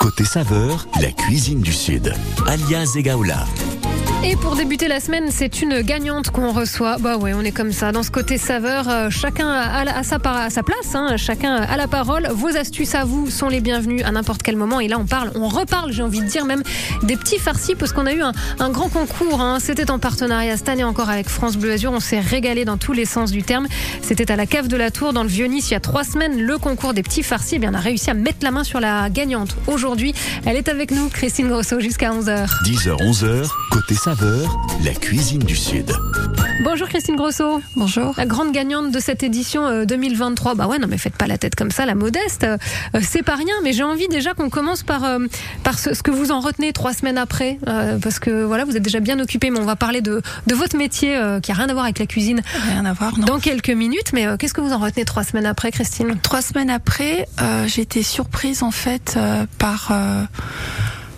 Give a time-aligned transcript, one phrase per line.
[0.00, 2.14] Côté saveur, la cuisine du Sud.
[2.46, 3.44] Alia Zegaoula.
[4.26, 6.96] Et pour débuter la semaine, c'est une gagnante qu'on reçoit.
[6.98, 7.92] Bah ouais, on est comme ça.
[7.92, 11.18] Dans ce côté saveur, euh, chacun a, sa, place, hein.
[11.18, 12.28] chacun a la parole.
[12.32, 14.80] Vos astuces à vous sont les bienvenues à n'importe quel moment.
[14.80, 16.62] Et là, on parle, on reparle, j'ai envie de dire même
[17.02, 19.42] des petits farcis, parce qu'on a eu un, grand concours.
[19.42, 19.58] Hein.
[19.60, 21.92] C'était en partenariat cette année encore avec France Bleu Azur.
[21.92, 23.66] On s'est régalé dans tous les sens du terme.
[24.00, 26.40] C'était à la cave de la Tour, dans le Vieux-Nice, il y a trois semaines.
[26.40, 28.80] Le concours des petits farcis, eh bien, on a réussi à mettre la main sur
[28.80, 29.54] la gagnante.
[29.66, 30.14] Aujourd'hui,
[30.46, 32.48] elle est avec nous, Christine Grosso, jusqu'à 11h.
[32.64, 34.13] 10h, 11h, côté saveur
[34.84, 35.90] la cuisine du Sud.
[36.62, 37.60] Bonjour Christine Grosso.
[37.74, 38.14] Bonjour.
[38.16, 40.52] La grande gagnante de cette édition 2023.
[40.52, 42.44] Euh, bah ouais, non mais faites pas la tête comme ça, la modeste.
[42.44, 42.56] Euh,
[43.02, 45.18] c'est pas rien, mais j'ai envie déjà qu'on commence par, euh,
[45.64, 47.58] par ce, que vous en retenez trois semaines après.
[48.02, 50.76] parce que voilà, vous êtes déjà bien occupé, mais on va parler de, de votre
[50.76, 52.42] métier qui a rien à voir avec la cuisine.
[52.70, 53.26] Rien à voir, non.
[53.26, 56.16] Dans quelques minutes, mais qu'est-ce que vous en retenez trois semaines après, Christine?
[56.22, 57.26] Trois semaines après,
[57.66, 59.18] j'ai été surprise en fait
[59.58, 59.92] par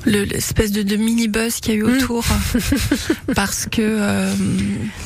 [0.06, 1.96] l'espèce de, de mini buzz qu'il y a eu mm.
[1.96, 2.24] autour
[3.34, 4.32] parce que euh,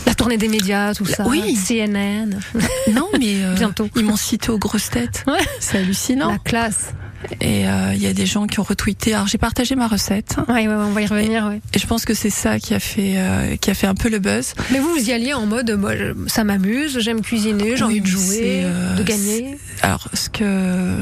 [0.06, 2.38] la tournée des médias tout ça oui CNN
[2.92, 5.40] non mais euh, bientôt ils m'ont cité aux grosses têtes ouais.
[5.58, 6.92] c'est hallucinant la classe
[7.40, 9.14] et euh, il y a des gens qui ont retweeté.
[9.14, 10.36] Alors j'ai partagé ma recette.
[10.48, 11.50] Oui, ouais, on va y revenir.
[11.50, 13.94] Et, et je pense que c'est ça qui a fait euh, qui a fait un
[13.94, 14.54] peu le buzz.
[14.70, 15.92] Mais vous vous y alliez en mode moi
[16.26, 19.58] ça m'amuse, j'aime cuisiner, j'ai envie de jouer, euh, de gagner.
[19.82, 20.94] Alors ce que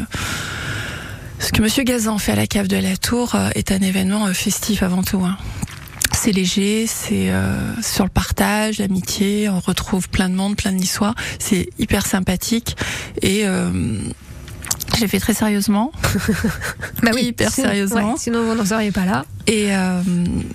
[1.39, 4.27] ce que Monsieur Gazan fait à la cave de la Tour euh, est un événement
[4.27, 5.23] euh, festif avant tout.
[5.25, 5.37] Hein.
[6.13, 10.77] C'est léger, c'est euh, sur le partage, l'amitié, on retrouve plein de monde, plein de
[10.77, 11.15] niçois.
[11.39, 12.77] C'est hyper sympathique
[13.23, 13.71] et euh,
[14.97, 15.93] je l'ai fait très sérieusement.
[17.03, 18.17] bah oui, hyper sérieusement.
[18.17, 19.25] sinon vous n'en seriez pas là.
[19.47, 20.03] Et euh,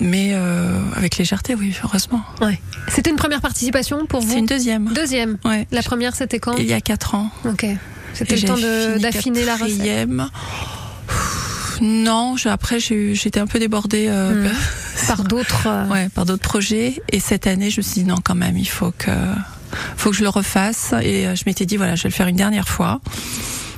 [0.01, 2.21] mais euh, avec légèreté, oui, heureusement.
[2.41, 2.59] Ouais.
[2.89, 4.91] C'était une première participation pour vous C'est une deuxième.
[4.93, 5.37] Deuxième.
[5.45, 5.65] Ouais.
[5.71, 6.57] La première, c'était quand?
[6.57, 7.29] Il y a quatre ans.
[7.45, 7.65] Ok.
[8.13, 10.09] C'était le temps d'affiner la recette.
[11.81, 14.53] Non, après j'étais un peu débordée euh, hmm.
[15.07, 18.17] par d'autres euh, ouais, par d'autres projets et cette année je me suis dit non
[18.23, 19.11] quand même il faut que
[19.97, 22.27] faut que je le refasse et euh, je m'étais dit voilà je vais le faire
[22.27, 23.01] une dernière fois.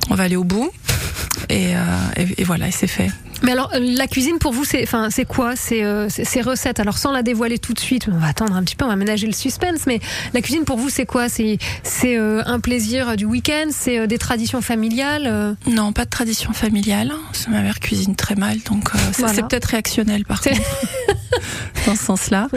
[0.08, 0.70] On va aller au bout
[1.48, 1.72] et,
[2.16, 3.10] et, et voilà et c'est fait.
[3.42, 5.56] Mais alors, la cuisine pour vous, c'est, enfin, c'est quoi?
[5.56, 8.62] C'est euh, ces recettes Alors, sans la dévoiler tout de suite, on va attendre un
[8.62, 9.86] petit peu, on va ménager le suspense.
[9.86, 10.00] Mais
[10.32, 11.28] la cuisine pour vous, c'est quoi?
[11.28, 13.66] C'est c'est euh, un plaisir du week-end?
[13.70, 17.12] C'est euh, des traditions familiales Non, pas de tradition familiale.
[17.48, 20.56] Ma mère cuisine très mal, donc c'est peut-être réactionnel par contre.
[21.86, 22.48] dans ce sens-là.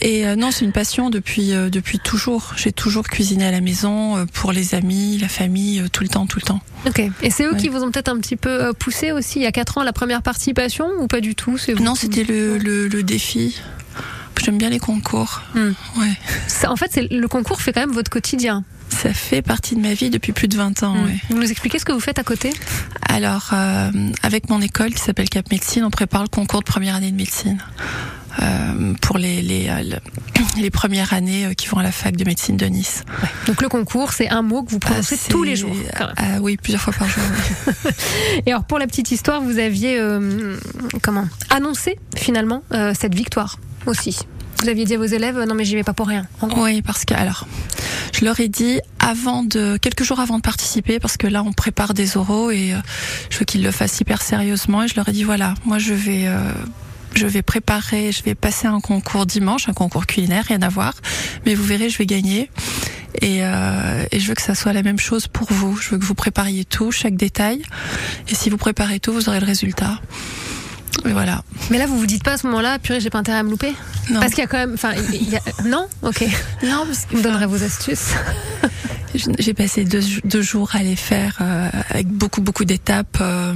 [0.00, 2.54] Et non, c'est une passion depuis depuis toujours.
[2.56, 6.38] J'ai toujours cuisiné à la maison pour les amis, la famille, tout le temps, tout
[6.40, 6.60] le temps.
[6.86, 7.02] Ok.
[7.22, 9.52] Et c'est eux qui vous ont peut-être un petit peu poussé aussi il y a
[9.52, 11.56] quatre ans la première participation ou pas du tout?
[11.80, 13.60] Non, c'était le, le, défi.
[14.42, 15.42] J'aime bien les concours.
[15.54, 15.72] Hmm.
[15.96, 16.66] Ouais.
[16.66, 18.64] en fait, le concours fait quand même votre quotidien.
[18.88, 20.94] Ça fait partie de ma vie depuis plus de 20 ans.
[20.94, 21.10] Hmm.
[21.30, 22.50] Vous nous expliquez ce que vous faites à côté?
[23.08, 23.90] Alors, euh,
[24.22, 27.16] avec mon école qui s'appelle Cap Médecine, on prépare le concours de première année de
[27.16, 27.58] médecine.
[28.40, 29.96] Euh, pour les, les, euh,
[30.60, 33.04] les, premières années qui vont à la fac de médecine de Nice.
[33.46, 35.74] Donc le concours, c'est un mot que vous prononcez ah, tous les jours.
[35.96, 37.22] Ah, oui, plusieurs fois par jour.
[38.46, 40.00] Et alors pour la petite histoire, vous aviez
[41.02, 41.26] comment?
[41.50, 42.62] Annoncé finalement
[42.94, 44.20] cette victoire aussi.
[44.62, 46.26] Vous aviez dit à vos élèves non mais j'y vais pas pour rien.
[46.56, 47.46] Oui, parce que alors
[48.12, 51.52] je leur ai dit avant de quelques jours avant de participer parce que là on
[51.52, 52.74] prépare des oraux et
[53.30, 55.94] je veux qu'ils le fassent hyper sérieusement et je leur ai dit voilà moi je
[55.94, 56.26] vais
[57.14, 60.94] je vais préparer, je vais passer un concours dimanche, un concours culinaire, rien à voir,
[61.44, 62.50] mais vous verrez, je vais gagner.
[63.20, 65.76] Et, euh, et, je veux que ça soit la même chose pour vous.
[65.76, 67.62] Je veux que vous prépariez tout, chaque détail.
[68.28, 70.00] Et si vous préparez tout, vous aurez le résultat.
[71.04, 71.42] Et voilà.
[71.70, 73.50] Mais là, vous vous dites pas à ce moment-là, purée, j'ai pas intérêt à me
[73.50, 73.72] louper
[74.10, 74.20] Non.
[74.20, 74.74] Parce qu'il y a quand même.
[74.74, 74.92] Enfin,
[75.64, 76.22] non Ok.
[76.62, 77.12] Non, parce que.
[77.12, 78.12] Vous me donnerez vos astuces.
[79.14, 83.18] J'ai passé deux, deux, jours à les faire euh, avec beaucoup, beaucoup d'étapes.
[83.20, 83.54] Euh...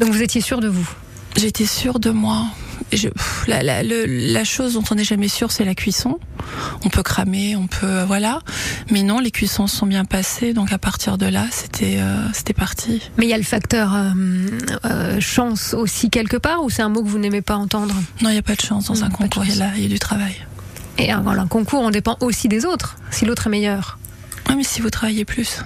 [0.00, 0.88] Donc vous étiez sûr de vous
[1.36, 2.46] J'étais sûre de moi.
[2.92, 3.08] Je,
[3.46, 6.18] la, la, la, chose dont on n'est jamais sûr, c'est la cuisson.
[6.84, 8.40] On peut cramer, on peut voilà,
[8.90, 12.54] mais non, les cuissons sont bien passées, donc à partir de là, c'était euh, c'était
[12.54, 13.02] parti.
[13.16, 14.10] Mais il y a le facteur euh,
[14.84, 17.94] euh, chance aussi quelque part, ou c'est un mot que vous n'aimez pas entendre?
[18.22, 19.44] Non, il n'y a pas de chance dans un concours.
[19.44, 20.34] Il y, a, il y a du travail.
[20.98, 22.96] Et voilà, un concours, on dépend aussi des autres.
[23.10, 23.98] Si l'autre est meilleur.
[24.48, 25.60] Oui, mais si vous travaillez plus.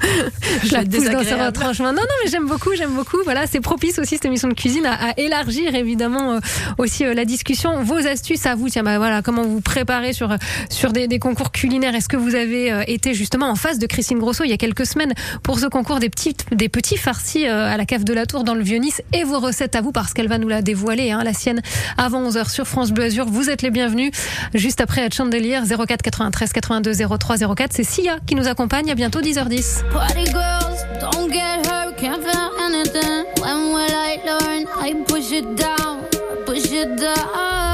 [0.64, 3.18] je la pousse dans sa Non, non, mais j'aime beaucoup, j'aime beaucoup.
[3.24, 6.40] Voilà, c'est propice aussi cette émission de cuisine à, élargir évidemment euh,
[6.78, 7.82] aussi euh, la discussion.
[7.82, 10.34] Vos astuces à vous, tiens, bah voilà, comment vous préparez sur
[10.68, 11.94] sur des, des concours culinaires.
[11.94, 14.56] Est-ce que vous avez euh, été justement en face de Christine Grosso il y a
[14.56, 18.26] quelques semaines pour ce concours des petits des petits farcis à la cave de la
[18.26, 19.02] Tour dans le Vieux-Nice?
[19.12, 21.60] Et vos recettes à vous parce qu'elle va nous la dévoiler, hein, la sienne
[21.98, 23.26] avant 11h sur France Bleu Azur.
[23.26, 24.12] Vous êtes les bienvenus.
[24.54, 27.72] Juste après à Chandelier 04 93 82 03 04.
[27.72, 28.90] C'est Sia qui nous accompagne.
[28.90, 29.89] À bientôt 10h10.
[29.90, 33.26] Party girls, don't get hurt, can't feel anything.
[33.42, 34.68] When will I learn?
[34.68, 36.04] I push it down,
[36.46, 37.69] push it down.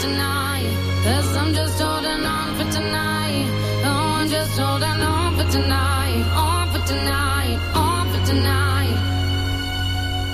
[0.00, 0.70] Tonight.
[1.04, 3.46] Cause I'm just holding on for tonight.
[3.82, 6.22] No, I'm just holding on for tonight.
[6.34, 8.77] On for tonight, on for tonight.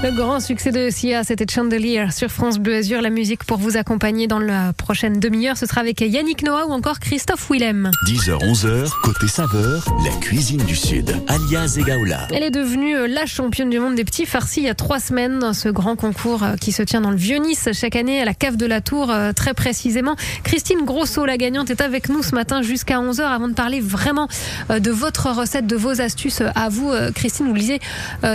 [0.04, 3.00] Le grand succès de Sia, c'était Chandelier sur France Bleu Azur.
[3.00, 6.72] La musique pour vous accompagner dans la prochaine demi-heure, ce sera avec Yannick Noah ou
[6.72, 7.90] encore Christophe Willem.
[8.06, 11.16] 10h, 11h, côté saveur, la cuisine du Sud.
[11.26, 12.28] Alia Zegaoula.
[12.34, 15.00] Elle est devenue euh, la championne du monde des petits farcis il y a trois
[15.00, 18.26] semaines dans ce grand concours euh, qui se tient dans le Vieux-Nice chaque année à
[18.26, 20.16] la cave de la Tour, euh, très précisément.
[20.42, 24.28] Christine Grosso, la gagnante, est avec nous ce matin jusqu'à 11h avant de parler vraiment
[24.68, 26.92] de votre recette, de vos astuces à vous.
[27.14, 27.80] Christine, vous le disiez,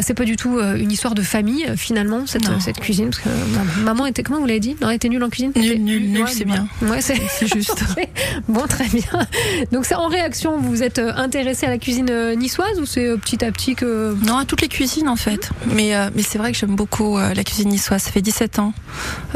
[0.01, 3.09] c'est pas du tout une histoire de famille euh, finalement, cette, cuisine.
[3.09, 4.75] Parce que euh, maman était, comment vous l'avez dit?
[4.81, 5.51] Non, elle était nulle en cuisine?
[5.55, 6.67] Nul, Elle était nul, nul, Ouais, c'est bien.
[6.81, 7.83] Ouais, c'est juste.
[8.47, 9.27] Bon, très bien.
[9.71, 13.15] Donc, c'est en réaction, vous vous êtes euh, intéressé à la cuisine niçoise ou c'est
[13.17, 14.15] petit à petit que.
[14.25, 15.49] Non, à toutes les cuisines en fait.
[15.67, 18.01] Mais, euh, mais c'est vrai que j'aime beaucoup euh, la cuisine niçoise.
[18.03, 18.73] Ça fait 17 ans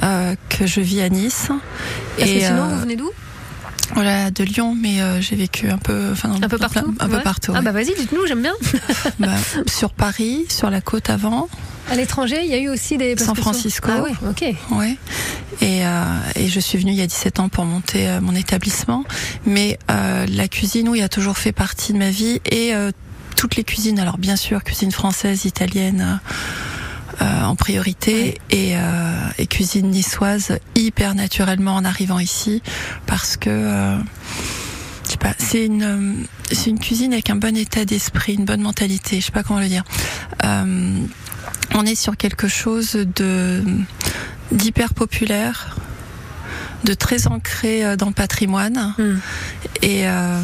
[0.04, 1.48] euh, que je vis à Nice.
[2.18, 3.10] Parce que sinon, vous venez d'où?
[3.96, 7.08] Voilà, de Lyon, mais euh, j'ai vécu un peu, enfin, Un peu plein- partout un
[7.10, 7.52] peu partout.
[7.54, 7.66] Ah, ouais.
[7.66, 8.54] bah vas-y, dites-nous, j'aime bien.
[9.20, 9.28] Bah,
[9.68, 11.48] sur Paris, sur la côte avant,
[11.94, 13.16] À l'étranger, il y a eu aussi des.
[13.18, 13.90] San Francisco.
[13.92, 14.56] Ah, ouais, ok.
[14.72, 14.98] ouais.
[15.62, 16.04] Et, euh,
[16.36, 19.04] et je suis venue il y a 17 ans pour monter euh, mon établissement.
[19.46, 22.74] Mais euh, la cuisine, oui, a toujours fait partie de ma vie et
[23.38, 24.00] toutes les cuisines.
[24.00, 26.20] Alors bien sûr, cuisine française, italienne.
[27.22, 32.64] euh, en priorité et, euh, et cuisine niçoise hyper naturellement en arrivant ici
[33.06, 33.98] parce que euh,
[35.06, 38.62] je sais pas c'est une c'est une cuisine avec un bon état d'esprit une bonne
[38.62, 39.84] mentalité je sais pas comment le dire
[41.74, 43.64] on est sur quelque chose de
[44.52, 45.76] d'hyper populaire,
[46.84, 48.94] de très ancré euh, dans le patrimoine.
[48.98, 49.16] Hmm.
[49.82, 50.42] Et, euh,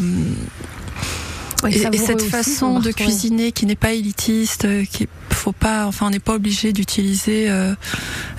[1.68, 5.08] et, et cette aussi, façon de cuisiner qui n'est pas élitiste, euh, qui
[5.40, 7.74] faut pas, enfin on n'est pas obligé d'utiliser euh,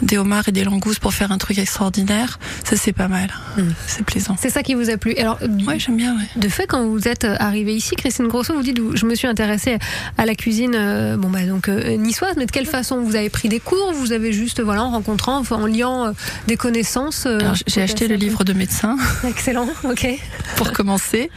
[0.02, 2.38] des homards et des langoustes pour faire un truc extraordinaire.
[2.64, 3.62] Ça c'est pas mal, Mm.
[3.86, 4.36] c'est plaisant.
[4.40, 5.14] C'est ça qui vous a plu.
[5.16, 6.14] Alors, Ouais, j'aime bien.
[6.16, 6.24] Ouais.
[6.36, 9.78] de fait, quand vous êtes arrivé ici, Christine Grosso, vous dites, je me suis intéressée
[10.18, 13.00] à la cuisine, euh, bon bah donc euh, niçoise, mais de quelle façon?
[13.02, 13.92] Vous avez pris des cours?
[13.94, 16.12] Vous avez juste, voilà, en rencontrant, en liant euh,
[16.46, 20.06] des connaissances euh, j'ai acheté le livre de médecin Excellent, ok.
[20.56, 21.30] pour commencer,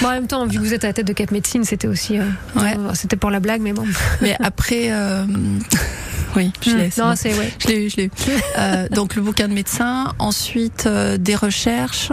[0.00, 1.88] Bon, en même temps, vu que vous êtes à la tête de Cap Médecine, c'était
[1.88, 2.22] aussi, euh,
[2.56, 2.74] Ouais.
[2.78, 3.84] euh, c'était pour la blague, mais bon.
[4.22, 5.24] mais après, euh,
[6.36, 6.90] oui, je l'ai.
[6.90, 7.52] c'est non, c'est ouais.
[7.58, 8.10] Je l'ai eu, je l'ai eu.
[8.58, 12.12] Euh, donc le bouquin de médecin, ensuite euh, des recherches.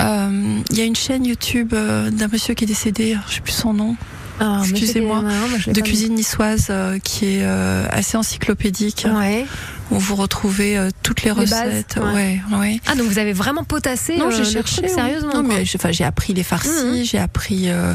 [0.00, 3.52] Euh, Il y a une chaîne YouTube d'un monsieur qui est décédé, je sais plus
[3.52, 3.96] son nom,
[4.40, 5.22] Ah, Excusez-moi,
[5.66, 6.72] de cuisine niçoise
[7.04, 9.06] qui est assez encyclopédique.
[9.14, 9.46] Ouais.
[9.90, 11.98] Où vous retrouvez euh, toutes les Les bases, recettes.
[12.02, 12.40] ouais.
[12.50, 12.80] ouais, ouais.
[12.86, 15.34] Ah, donc vous avez vraiment potassé Non, euh, j'ai cherché truc, sérieusement.
[15.34, 15.54] Non, quoi.
[15.58, 17.04] mais j'ai enfin, j'ai appris les farcis, Mhm.
[17.04, 17.92] j'ai appris euh,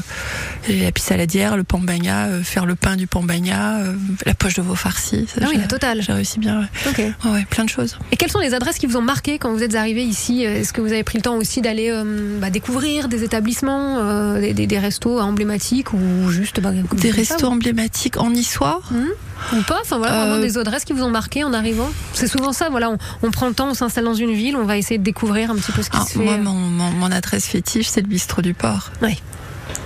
[0.69, 3.79] la pissaladière, le pambagna, faire le pain du pambagna,
[4.25, 5.25] la poche de veau farcis.
[5.27, 6.01] Ça, Ah oui, j'ai- la totale.
[6.01, 6.62] J'ai réussi bien.
[6.86, 7.12] Ouais.
[7.34, 7.46] Ok.
[7.50, 7.98] Plein de choses.
[8.12, 10.74] Et quelles sont les adresses qui vous ont marqué quand vous êtes arrivé ici Est-ce
[10.74, 11.91] que vous avez pris le temps aussi d'aller
[12.39, 17.48] bah, découvrir des établissements, des, des- des restos emblématiques ou juste bah, Des ça, restos
[17.48, 18.81] emblématiques en niçois?
[19.53, 21.89] Ou pas Enfin voilà, vraiment Euh, des adresses qui vous ont marqué en arrivant.
[22.13, 22.69] C'est souvent ça.
[22.69, 25.03] Voilà, on, on prend le temps, on s'installe dans une ville, on va essayer de
[25.03, 26.24] découvrir un petit peu ce qui Ah, se fait.
[26.24, 26.38] moi, euh.
[26.38, 28.91] mon, mon, mon adresse fétiche, c'est le bistrot du port.
[29.01, 29.17] Ouais.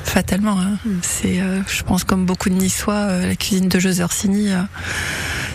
[0.05, 0.57] Fatalement.
[0.59, 0.77] Hein.
[0.85, 0.89] Mm.
[1.01, 4.61] C'est, euh, je pense, comme beaucoup de Niçois, euh, la cuisine de José Orsini, euh,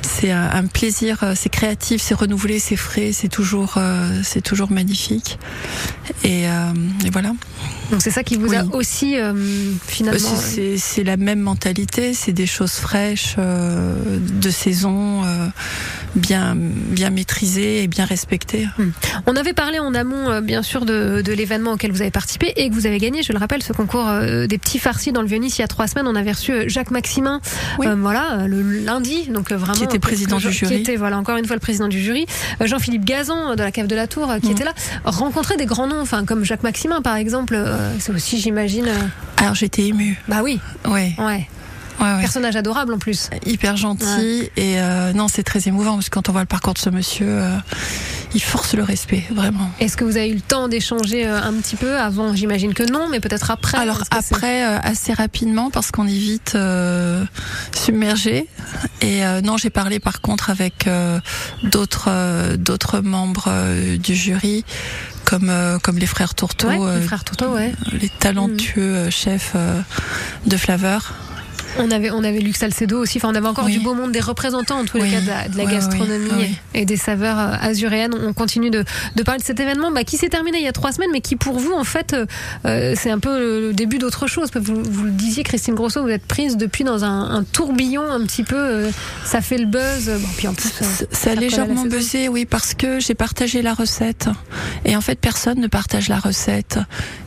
[0.02, 1.18] c'est un, un plaisir.
[1.22, 5.38] euh, c'est créatif, c'est renouvelé, c'est frais, c'est toujours, euh, c'est toujours magnifique.
[6.24, 6.72] Et, euh,
[7.06, 7.32] et voilà.
[7.90, 9.16] Donc c'est ça qui vous a aussi
[9.86, 10.18] finalement.
[10.36, 15.22] C'est- C'est la même mentalité, c'est des choses fraîches, de saison,
[16.14, 18.66] bien, bien maîtrisées et bien respectées.
[19.26, 22.68] On avait parlé en amont, bien sûr, de, de l'événement auquel vous avez participé et
[22.68, 24.06] que vous avez gagné, je le rappelle, ce concours
[24.46, 26.06] des petits farcis dans le Vieux-Nice il y a trois semaines.
[26.06, 27.40] On avait reçu Jacques Maximin,
[27.78, 27.86] Oui.
[27.86, 29.72] euh, voilà, le lundi, donc vraiment.
[29.72, 30.74] Qui était président du jury.
[30.76, 32.26] Qui était, voilà, encore une fois, le président du jury.
[32.60, 34.52] Euh, Jean-Philippe Gazan euh, de la Cave de la Tour, euh, qui Mhm.
[34.52, 34.72] était là.
[35.04, 37.58] Rencontrer des grands noms, enfin, comme Jacques Maximin, par exemple,
[37.98, 38.88] c'est aussi, j'imagine.
[39.38, 40.16] Alors j'étais émue.
[40.28, 41.48] bah oui, Ouais, ouais.
[42.00, 42.20] Ouais, ouais.
[42.20, 43.30] Personnage adorable en plus.
[43.46, 46.74] hyper gentil et euh, non c'est très émouvant parce que quand on voit le parcours
[46.74, 47.56] de ce monsieur euh,
[48.34, 51.52] il force le respect vraiment Est-ce que vous avez eu le temps d'échanger euh, un
[51.54, 52.34] petit peu avant?
[52.34, 53.78] J'imagine que non, mais peut-être après.
[53.78, 57.24] alors après euh, assez rapidement parce qu'on est vite euh,
[57.74, 58.46] submergé
[59.00, 61.20] et euh, non j'ai parlé par contre avec euh,
[61.62, 63.48] d'autres euh, d'autres membres
[63.96, 64.64] du jury
[65.24, 67.72] comme euh, comme les frères Tourteau Ouais, euh, le frère Toto, ouais.
[67.92, 69.80] les talentueux euh, chefs euh,
[70.46, 71.12] de flaveur
[71.78, 73.18] On avait, on avait Luc Salcedo aussi.
[73.18, 73.72] Enfin, on avait encore Oui.
[73.72, 76.30] du beau monde, des représentants en tous les cas de la, de la Ouais, gastronomie
[76.38, 76.54] oui.
[76.74, 78.14] et des saveurs euh, azuréennes.
[78.20, 78.84] On continue de,
[79.16, 81.20] de parler de cet événement bah, qui s'est terminé il y a trois semaines, mais
[81.20, 82.26] qui pour vous, en fait, euh,
[82.66, 84.48] euh, c'est un peu le début d'autre chose.
[84.54, 88.20] Vous, vous le disiez, Christine Grosso, vous êtes prise depuis dans un, un tourbillon un
[88.24, 88.56] petit peu.
[88.56, 88.90] euh,
[89.24, 90.06] ça fait le buzz.
[90.20, 93.74] Bon, puis en plus, Ça- Ça a légèrement buzzé, oui, parce que j'ai partagé la
[93.74, 94.28] recette.
[94.84, 96.78] Et en fait, personne ne partage la recette.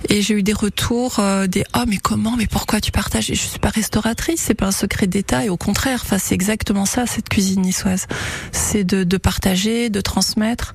[0.09, 3.35] Et j'ai eu des retours, euh, des «Oh, mais comment Mais pourquoi tu partages?» Et
[3.35, 5.45] Je suis pas restauratrice, c'est pas un secret d'État.
[5.45, 8.07] Et au contraire, enfin, c'est exactement ça, cette cuisine niçoise.
[8.51, 10.73] C'est de, de partager, de transmettre.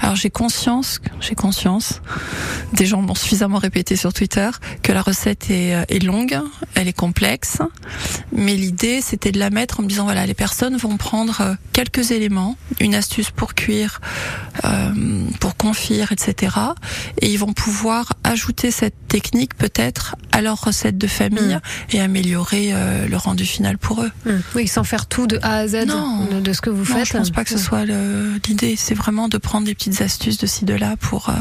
[0.00, 2.00] Alors j'ai conscience, j'ai conscience,
[2.72, 4.48] des gens m'ont suffisamment répété sur Twitter,
[4.82, 6.38] que la recette est, euh, est longue,
[6.74, 7.58] elle est complexe.
[8.32, 11.54] Mais l'idée, c'était de la mettre en me disant, voilà, les personnes vont prendre euh,
[11.72, 14.00] quelques éléments, une astuce pour cuire,
[14.64, 16.56] euh, pour confire, etc.
[17.20, 21.60] Et ils vont pouvoir ajouter cette technique peut-être à leur recette de famille Mm.
[21.96, 24.10] et améliorer euh, le rendu final pour eux.
[24.26, 26.26] hum, oui, sans faire tout de A à Z Non.
[26.40, 27.06] de, ce que vous Non, faites.
[27.08, 27.60] je pense pas que ce Hum.
[27.60, 28.74] soit l'idée.
[28.76, 31.32] C'est vraiment de prendre des petites astuces de ci de là pour euh,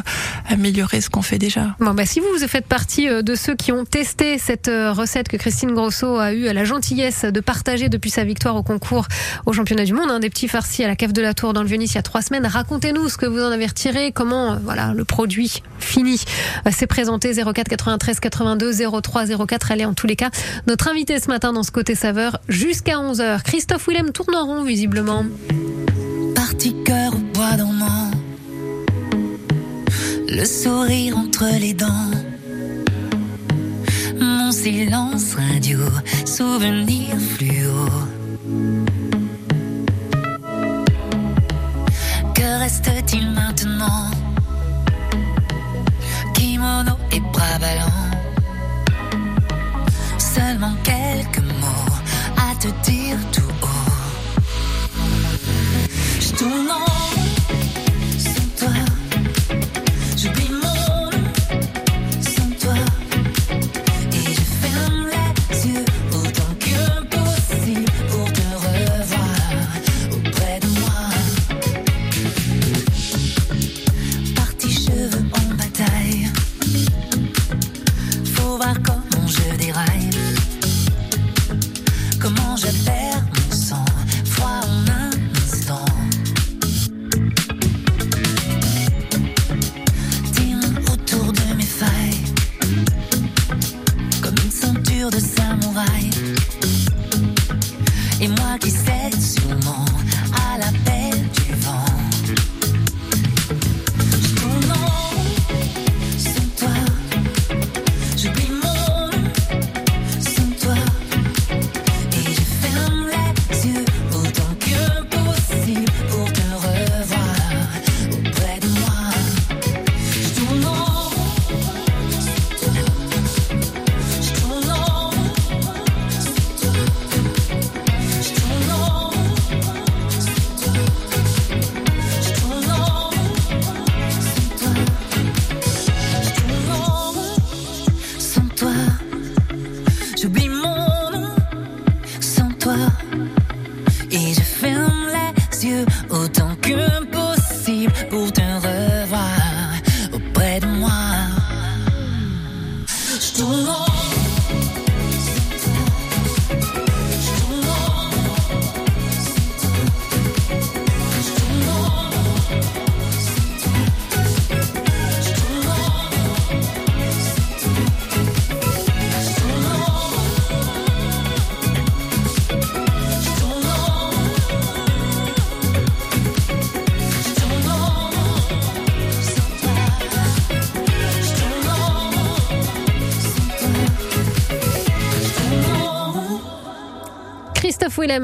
[0.50, 1.76] améliorer ce qu'on fait déjà.
[1.80, 5.28] Bon, bah, si vous, vous faites partie euh, de ceux qui ont testé cette recette
[5.28, 9.08] que Christine Grosso a eu la gentillesse de partager depuis sa victoire au concours
[9.46, 11.62] au championnat du monde, hein, des petits farcis à la cave de la Tour dans
[11.62, 14.58] le Vieux-Nice il y a trois semaines, racontez-nous ce que vous en avez retiré, comment
[14.64, 16.20] voilà le produit fini
[16.72, 19.72] s'est présenté 04 93 82 03 04.
[19.72, 20.30] Elle en tous les cas
[20.68, 23.44] notre invité ce matin dans ce côté saveur jusqu'à 11h.
[23.44, 25.26] Christophe Willem tourne en rond visiblement.
[26.36, 28.12] Parti cœur au bois dormant,
[30.30, 32.12] le sourire entre les dents.
[34.20, 35.80] Mon silence radio,
[36.26, 37.86] souvenir fluo.
[42.34, 44.12] Que reste-t-il maintenant?
[46.38, 48.17] Kimono et bras ballants.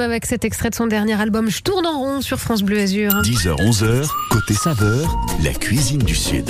[0.02, 3.12] Avec cet extrait de son dernier album Je tourne en rond sur France Bleu Azur.
[3.22, 6.50] 10h, 11h, côté saveur, la cuisine du Sud.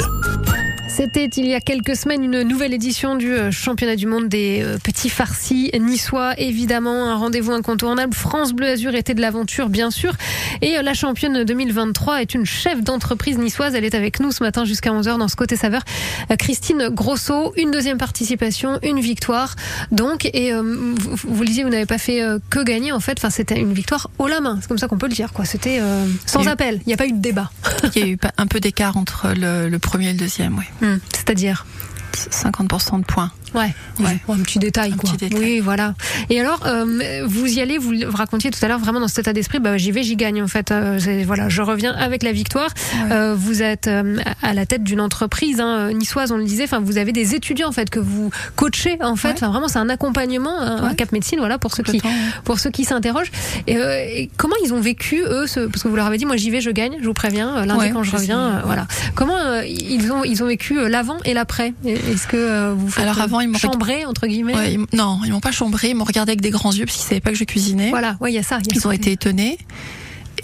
[0.95, 4.62] C'était il y a quelques semaines une nouvelle édition du euh, championnat du monde des
[4.63, 6.36] euh, petits farcis niçois.
[6.38, 8.13] Évidemment, un rendez-vous incontournable.
[8.13, 10.13] France Bleu Azur était de l'aventure, bien sûr.
[10.62, 13.73] Et euh, la championne 2023 est une chef d'entreprise niçoise.
[13.73, 15.82] Elle est avec nous ce matin jusqu'à 11h dans ce côté saveur.
[16.38, 19.56] Christine Grosso, une deuxième participation, une victoire.
[19.91, 22.91] Donc, et euh, vous, vous le disiez, vous n'avez pas fait euh, que gagner.
[22.91, 24.60] En fait, enfin, c'était une victoire haut la main.
[24.62, 25.34] C'est comme ça qu'on peut le dire.
[25.34, 25.45] Quoi.
[25.45, 26.82] C'était euh, sans appel.
[26.86, 27.51] Il n'y a pas eu de débat.
[27.95, 30.65] Il y a eu un peu d'écart entre le, le premier et le deuxième, oui.
[30.84, 30.98] Hmm.
[31.13, 31.65] C'est-à-dire
[32.13, 33.32] 50% de points.
[33.53, 34.19] Ouais, Ouais.
[34.29, 35.11] un petit détail Un quoi.
[35.11, 35.39] petit détail.
[35.39, 35.93] Oui, voilà.
[36.29, 39.33] Et alors, euh, vous y allez, vous racontiez tout à l'heure vraiment dans cet état
[39.33, 39.59] d'esprit.
[39.59, 40.71] Bah, j'y vais, j'y gagne en fait.
[40.71, 42.69] Euh, voilà, je reviens avec la victoire.
[42.93, 43.11] Ouais.
[43.11, 46.63] Euh, vous êtes euh, à la tête d'une entreprise hein, niçoise, on le disait.
[46.63, 49.29] Enfin, vous avez des étudiants en fait que vous coachez en fait.
[49.29, 49.33] Ouais.
[49.35, 50.95] Enfin, vraiment, c'est un accompagnement, un, Ouais.
[50.95, 52.01] Cap Médecine, voilà pour ceux qui
[52.43, 53.31] pour ceux qui s'interrogent.
[53.67, 56.25] Et, euh, et comment ils ont vécu eux ce, Parce que vous leur avez dit,
[56.25, 56.97] moi j'y vais, je gagne.
[56.99, 57.57] Je vous préviens.
[57.57, 58.87] euh, Lundi quand je reviens, euh, voilà.
[59.15, 61.73] Comment euh, ils ont ils ont vécu euh, l'avant et l'après?
[61.85, 65.19] Est-ce que euh, vous faites Alors, avant, ils m'ont- chambrer entre guillemets Ouais, ils non,
[65.25, 67.32] ils m'ont pas chambré, ils m'ont regardé avec des grands yeux parce qu'ils savaient pas
[67.32, 67.89] que je cuisinais.
[67.89, 68.60] Voilà, ouais, il y a ça.
[68.62, 68.89] il y a Ils ça.
[68.89, 69.58] ont été étonnés.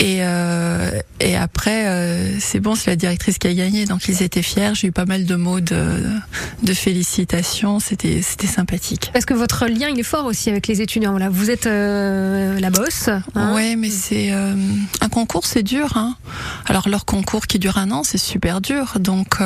[0.02, 4.24] Et, euh, et après, euh, c'est bon, c'est la directrice qui a gagné, donc ils
[4.24, 4.72] étaient fiers.
[4.74, 6.02] J'ai eu pas mal de mots de,
[6.64, 7.80] de félicitations.
[7.80, 9.10] C'était, c'était sympathique.
[9.12, 11.12] Parce que votre lien, il est fort aussi avec les étudiants.
[11.12, 13.10] Voilà, vous êtes euh, la bosse.
[13.36, 13.54] hein.
[13.56, 15.98] ouais, mais c'est un concours, c'est dur.
[15.98, 16.16] Hein.
[16.66, 18.94] Alors leur concours qui dure un an, c'est super dur.
[19.00, 19.40] Donc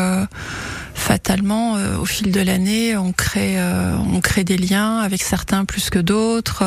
[0.94, 5.66] fatalement, euh, au fil de l'année, on crée, euh, on crée des liens avec certains
[5.66, 6.64] plus que d'autres.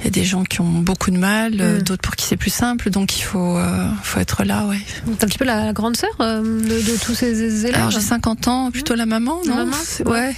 [0.00, 1.82] Il y a des gens qui ont beaucoup de mal, euh, Mm.
[1.82, 2.90] d'autres pour qui c'est plus simple.
[2.90, 3.58] Donc il faut,
[4.02, 4.78] faut être là, ouais.
[5.06, 7.74] C'est un petit peu la grande sœur de, de tous ces élèves.
[7.76, 10.34] Alors j'ai 50 ans, plutôt la maman, La non maman, C'est- ouais.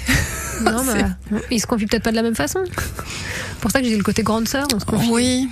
[0.63, 2.61] Non, c'est- bah, ils se confient peut-être pas de la même façon.
[3.61, 4.67] pour ça que j'ai le côté grande sœur.
[4.75, 5.09] On se confie.
[5.11, 5.49] Oui.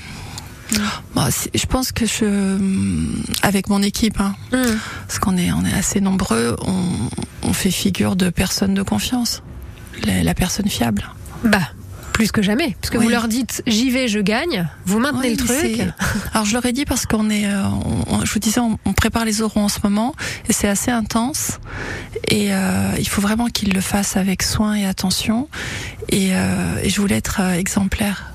[1.14, 2.58] Bon, c'est- je pense que je,
[3.42, 4.78] avec mon équipe, hein, Hum.
[5.06, 6.84] parce qu'on est, on est assez nombreux, on,
[7.42, 9.42] on fait figure de personne de confiance,
[10.04, 11.08] la, la personne fiable.
[11.44, 11.60] Bah.
[12.12, 13.04] Plus que jamais, parce que Oui.
[13.04, 15.80] vous leur dites j'y vais, je gagne, vous maintenez le truc.
[16.34, 17.62] Alors je leur ai dit parce qu'on est, euh,
[18.08, 20.16] on- je vous disais, on, on prépare les oraux en ce moment
[20.48, 21.60] et c'est assez intense
[22.26, 25.48] et euh, il faut vraiment qu'ils le fassent avec soin et attention
[26.08, 28.32] et, euh, et je voulais être exemplaire.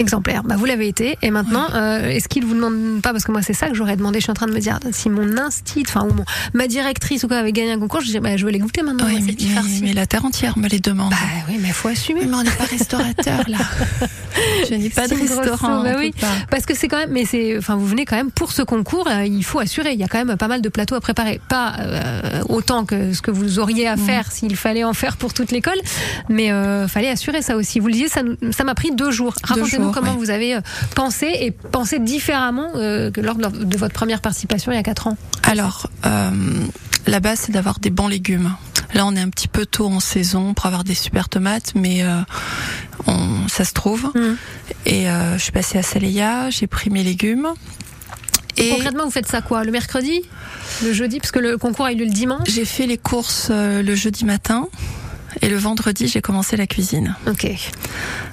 [0.00, 0.42] Exemplaire.
[0.44, 1.18] Bah, vous l'avez été.
[1.22, 3.96] Et maintenant, euh, est-ce qu'ils vous demandent pas, parce que moi c'est ça que j'aurais
[3.96, 6.66] demandé, je suis en train de me dire, si mon instit, enfin, ou mon, ma
[6.66, 9.04] directrice ou quoi avait gagné un concours, je dirais, bah, je veux les goûter maintenant,
[9.06, 9.34] Oui, mais,
[9.82, 11.10] mais- la terre entière me les demande.
[11.10, 11.16] Bah
[11.48, 12.22] oui, mais faut assumer.
[12.26, 13.58] Mais on n'est pas restaurateur là.
[14.70, 15.82] Je n'ai pas de restaurant.
[15.82, 16.12] bah oui.
[16.50, 19.08] Parce que c'est quand même, mais c'est, enfin, vous venez quand même pour ce concours.
[19.08, 19.92] euh, il faut assurer.
[19.92, 21.40] Il y a quand même pas mal de plateaux à préparer.
[21.48, 25.34] Pas euh, autant que ce que vous auriez à faire s'il fallait en faire pour
[25.34, 25.78] toute l'école,
[26.28, 27.80] mais euh, fallait assurer ça aussi.
[27.80, 28.22] Vous le disiez, ça,
[28.64, 29.34] m'a pris deux jours.
[29.42, 30.18] Racontez-nous comment ouais.
[30.18, 30.60] vous avez euh,
[30.94, 34.82] pensé et pensé différemment euh, que lors de, de votre première participation il y a
[34.82, 35.16] quatre ans.
[35.42, 36.30] Alors, euh,
[37.06, 38.52] la base, c'est d'avoir des bons légumes.
[38.94, 42.02] Là, on est un petit peu tôt en saison pour avoir des super tomates, mais
[42.02, 42.20] euh,
[43.06, 44.10] on, ça se trouve.
[44.14, 44.36] Mhm.
[44.86, 47.48] Et euh, je suis passée à Saléya, j'ai pris mes légumes.
[48.56, 50.22] Et Concrètement, vous faites ça quoi Le mercredi,
[50.82, 52.48] le jeudi, parce que le concours a eu lieu le dimanche.
[52.48, 54.68] j'ai fait les courses euh, le jeudi matin.
[55.42, 57.14] Et le vendredi, j'ai commencé la cuisine.
[57.28, 57.46] Ok.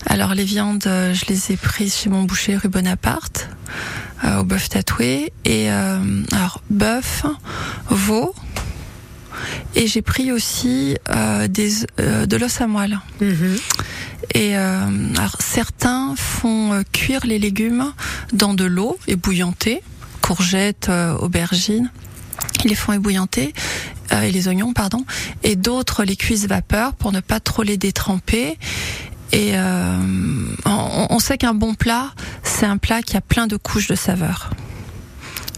[0.08, 3.48] Alors les viandes, je les ai prises chez mon boucher rue Bonaparte,
[4.26, 5.32] euh, au bœuf tatoué.
[5.46, 6.00] Et euh,
[6.34, 7.24] alors bœuf,
[7.90, 8.34] veau.
[9.76, 13.00] Et j'ai pris aussi euh, des, euh, de l'os à moelle.
[14.34, 17.94] Et euh, alors certains font cuire les légumes
[18.34, 19.82] dans de l'eau ébouillantée,
[20.22, 21.92] courgettes, aubergines.
[22.64, 23.54] Ils les font ébouillanter
[24.12, 25.06] et les oignons, pardon.
[25.44, 28.58] Et d'autres les cuisent vapeur pour ne pas trop les détremper.
[29.32, 33.88] Et on, on sait qu'un bon plat, c'est un plat qui a plein de couches
[33.88, 34.50] de saveurs.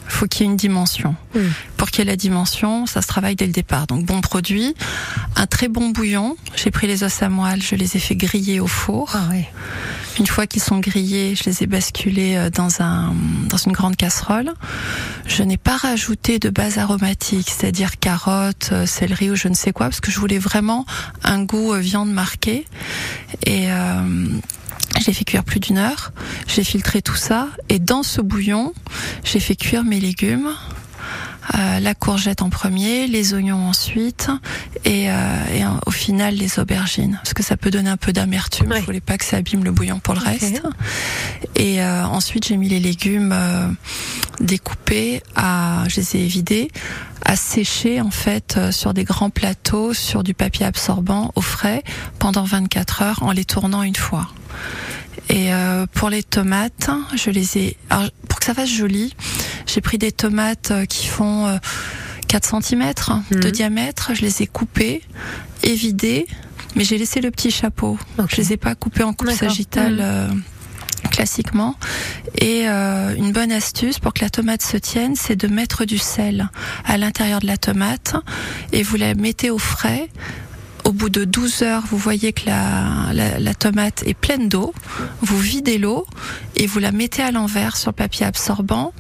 [0.10, 1.16] Faut qu'il y ait une dimension.
[1.78, 3.88] Pour qu'il y ait la dimension, ça se travaille dès le départ.
[3.88, 4.76] Donc bon produit,
[5.36, 6.36] un très bon bouillon.
[6.56, 9.12] J'ai pris les os à moelle, je les ai fait griller au four.
[9.14, 9.30] Ah.
[10.20, 13.14] Une fois qu'ils sont grillés, je les ai basculés euh, dans un
[13.48, 14.52] dans une grande casserole.
[15.26, 19.72] Je n'ai pas rajouté de base aromatique, c'est-à-dire carottes, euh, céleri ou je ne sais
[19.72, 20.86] quoi, parce que je voulais vraiment
[21.24, 22.66] un goût euh, viande marqué.
[23.46, 24.02] Et euh,
[25.00, 26.12] j'ai fait cuire plus d'une heure.
[26.48, 28.74] J'ai filtré tout ça et dans ce bouillon,
[29.24, 30.50] j'ai fait cuire mes légumes.
[31.58, 34.30] Euh, la courgette en premier, les oignons ensuite,
[34.86, 35.14] et, euh,
[35.54, 38.70] et euh, au final les aubergines, parce que ça peut donner un peu d'amertume.
[38.70, 38.80] Ouais.
[38.80, 40.62] Je voulais pas que ça abîme le bouillon pour le reste.
[41.56, 43.36] Et euh, ensuite j'ai mis les légumes
[44.40, 46.70] découpés, à, je les ai vidés,
[47.26, 51.84] à sécher en fait sur des grands plateaux, sur du papier absorbant au frais
[52.20, 54.28] pendant 24 heures en les tournant une fois.
[55.30, 57.78] Et euh, pour les tomates, je les ai.
[57.90, 59.16] alors, pour que ça fasse joli,
[59.68, 61.58] j'ai pris des tomates euh, qui font euh,
[62.28, 62.94] 4 cm
[63.32, 63.52] de Mhm.
[63.52, 64.12] diamètre.
[64.14, 65.02] Je les ai coupées
[65.64, 66.26] et vidées,
[66.76, 67.98] mais j'ai laissé le petit chapeau.
[68.18, 68.28] Ok.
[68.32, 69.94] Je les ai pas coupées en coupe sagittale.
[69.96, 70.00] Mhm.
[70.02, 70.28] euh,
[71.12, 71.76] classiquement
[72.38, 75.98] et euh, une bonne astuce pour que la tomate se tienne c'est de mettre du
[75.98, 76.50] sel
[76.86, 78.16] à l'intérieur de la tomate
[78.74, 80.10] et vous la mettez au frais
[80.90, 84.74] au bout de 12 heures, vous voyez que la, la, la tomate est pleine d'eau.
[85.22, 86.08] Vous videz l'eau
[86.56, 88.92] et vous la mettez à l'envers sur le papier absorbant.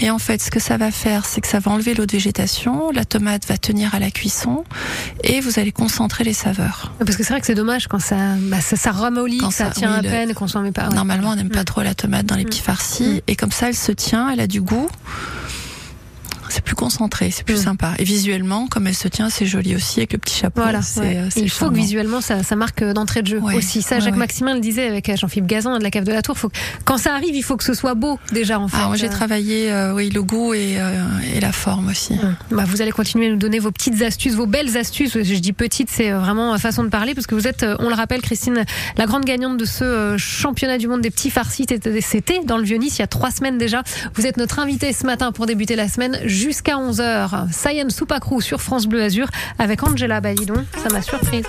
[0.00, 2.10] Et en fait, ce que ça va faire, c'est que ça va enlever l'eau de
[2.10, 2.90] végétation.
[2.90, 4.64] La tomate va tenir à la cuisson
[5.22, 6.92] et vous allez concentrer les saveurs.
[6.98, 9.66] Parce que c'est vrai que c'est dommage quand ça, bah, ça, ça ramollit, Quand ça,
[9.66, 10.88] ça- tient oui, à le- peine, qu'on s'en met pas.
[10.88, 11.64] Normalement, on n'aime pas Mm.
[11.66, 13.22] trop la tomate dans les petits farcis.
[13.28, 14.88] Et comme ça, elle se tient, elle a du goût.
[16.48, 17.64] C'est plus concentré, c'est plus Mm.
[17.64, 17.92] sympa.
[17.98, 20.60] Et visuellement, comme elle se tient, c'est joli aussi avec le petit chapeau.
[20.62, 20.82] Voilà.
[20.82, 21.16] c'est, ouais.
[21.18, 23.54] euh, il faut que visuellement ça, ça marque euh, d'entrée de jeu Ouais.
[23.54, 23.82] aussi.
[23.82, 24.18] Ça, Jacques ouais.
[24.18, 26.36] Maximin le disait avec euh, Jean-Philippe Gazan de la cave de la Tour.
[26.38, 28.76] Faut que, quand ça arrive, il faut que ce soit beau déjà en fait.
[28.80, 31.02] Ah, moi, j'ai travaillé, euh, oui, le goût et, euh,
[31.34, 32.14] et la forme aussi.
[32.14, 32.34] Hum.
[32.50, 35.16] Bah, vous allez continuer à nous donner vos petites astuces, vos belles astuces.
[35.22, 38.20] Je dis petites, c'est vraiment façon de parler parce que vous êtes, on le rappelle,
[38.22, 38.64] Christine,
[38.96, 41.66] la grande gagnante de ce championnat du monde des petits farcis.
[42.00, 43.82] C'était dans le Vieux-Nice il y a trois semaines déjà.
[44.14, 47.50] Vous êtes notre invité ce matin pour débuter la semaine jusqu'à 11h.
[47.50, 50.64] Sayan Soupacrou sur France Bleu Azur avec Angela Balidon.
[50.82, 51.44] Ça m'a surprise.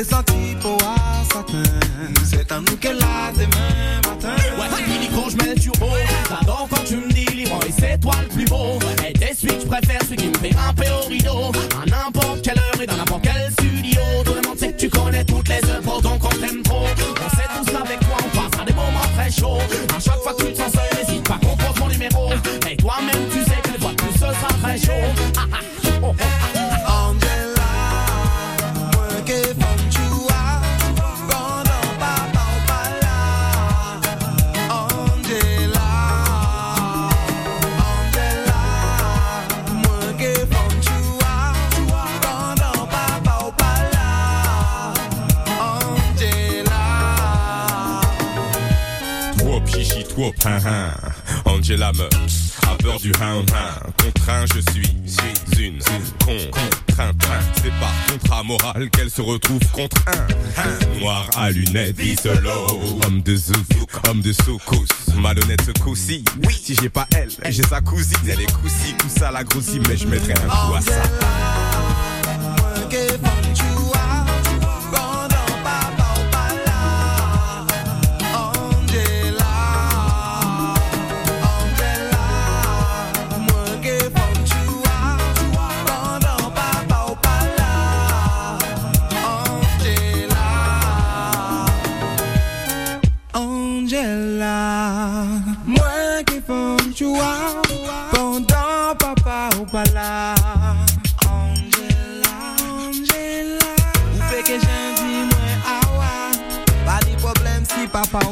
[0.00, 1.62] V'lais senti pour à satin
[2.24, 5.88] C'est à nous qu'elle a demain matin Ouais, Billy, quand je mets le turbo,
[6.28, 8.78] j'adore quand tu me dis et c'est toi le plus beau.
[9.06, 11.52] Et des suites, je préfère celui qui me fait grimper au rideau.
[11.82, 14.00] À n'importe quelle heure et dans n'importe quel studio.
[14.24, 16.86] Tout le monde sait que tu connais toutes les œuvres, donc on t'aime trop.
[16.86, 19.58] On sait tous avec toi, on passera des moments très chauds.
[19.94, 22.30] À chaque fois que tu te sens seul, n'hésite pas, compose mon numéro.
[22.70, 25.79] Et toi-même, tu sais que fois de plus, ce sera très chaud.
[50.10, 50.90] Trop hein, hein.
[51.44, 52.08] Angela me
[52.60, 53.90] pas peur du hein, hein.
[54.02, 54.86] Contraint, je suis,
[55.52, 55.78] suis une
[56.18, 57.16] contrainte.
[57.62, 60.62] C'est par contrat moral qu'elle se retrouve contre un.
[60.62, 60.78] hein.
[61.00, 62.50] Noir à lunettes, solo.
[63.06, 63.56] Homme de zouk,
[64.08, 64.86] homme de soukous.
[65.16, 66.24] Malhonnête ce coup-ci.
[66.46, 68.16] Oui, si j'ai pas elle, j'ai sa cousine.
[68.28, 71.02] Elle est coussi, tout ça la grossit, mais je mettrai un coup à ça.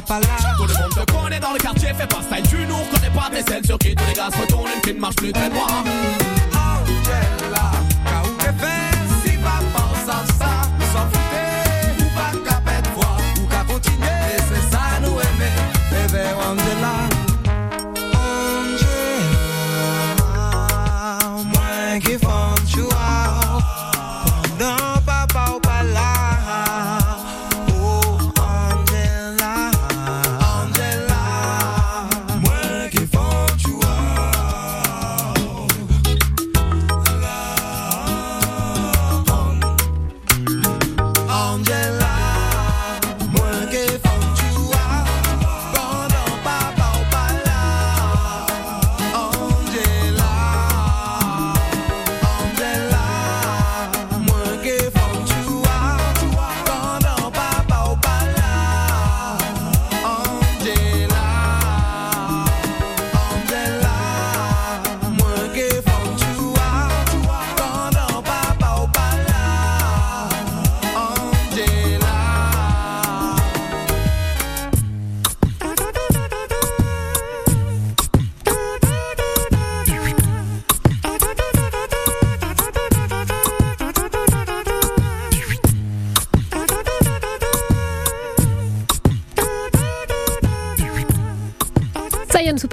[0.02, 0.26] Pas là.
[0.56, 3.30] Tout le monde te connaît dans le quartier, fais pas style, tu nous reconnais pas,
[3.30, 5.48] t'es celle sur qui tous les gars se retournent, une qui ne marche plus très
[5.48, 5.66] droit.
[6.54, 7.70] Angela,
[8.04, 8.87] ka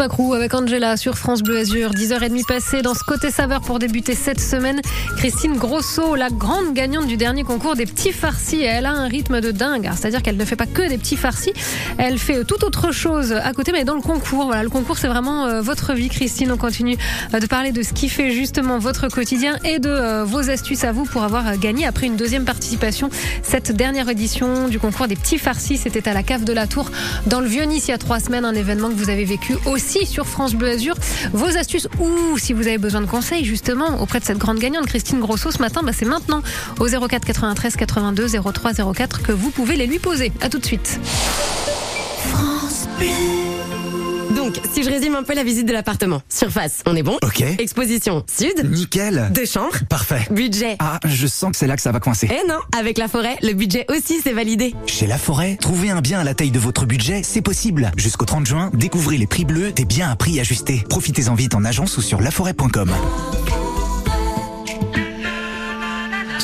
[0.06, 1.90] Avec Angela sur France Bleu Azur.
[1.90, 4.80] 10h30 passées dans ce côté saveur pour débuter cette semaine.
[5.18, 8.62] Christine Grosso, la grande gagnante du dernier concours des petits farcis.
[8.62, 9.88] Elle a un rythme de dingue.
[9.88, 11.54] Alors, C'est-à-dire qu'elle ne fait pas que des petits farcis.
[11.98, 14.54] Elle fait tout autre chose à côté, mais dans le concours.
[14.54, 16.52] Le concours, c'est vraiment euh, votre vie, Christine.
[16.52, 16.98] On continue
[17.34, 20.84] euh, de parler de ce qui fait justement votre quotidien et de euh, vos astuces
[20.84, 23.10] à vous pour avoir gagné après une deuxième participation.
[23.42, 26.92] Cette dernière édition du concours des petits farcis, c'était à la cave de la Tour
[27.26, 28.46] dans le Vieux-Nice il y a trois semaines.
[28.46, 30.96] Un événement que vous avez vécu aussi sur France Bleu Azur.
[31.32, 34.88] Vos astuces ou si vous avez besoin de conseils justement auprès de cette grande gagnante
[34.88, 36.42] Christine Grosso ce matin, bah, c'est maintenant
[36.80, 40.34] au 04 93 82 03 04 que vous pouvez les lui poser.
[40.42, 41.00] À tout de suite.
[44.46, 46.22] Donc, si je résume un peu la visite de l'appartement.
[46.30, 47.42] Surface, on est bon Ok.
[47.58, 48.70] Exposition, sud.
[48.70, 49.32] Nickel.
[49.34, 49.76] Deux chambres.
[49.90, 50.28] Parfait.
[50.30, 50.76] Budget.
[50.78, 52.30] Ah, je sens que c'est là que ça va coincer.
[52.30, 54.76] Eh non, avec la forêt, le budget aussi c'est validé.
[54.86, 57.92] Chez La Forêt, trouver un bien à la taille de votre budget, c'est possible.
[57.98, 60.84] Jusqu'au 30 juin, découvrez les prix bleus des biens à prix ajustés.
[60.90, 62.92] Profitez-en vite en agence ou sur laforêt.com.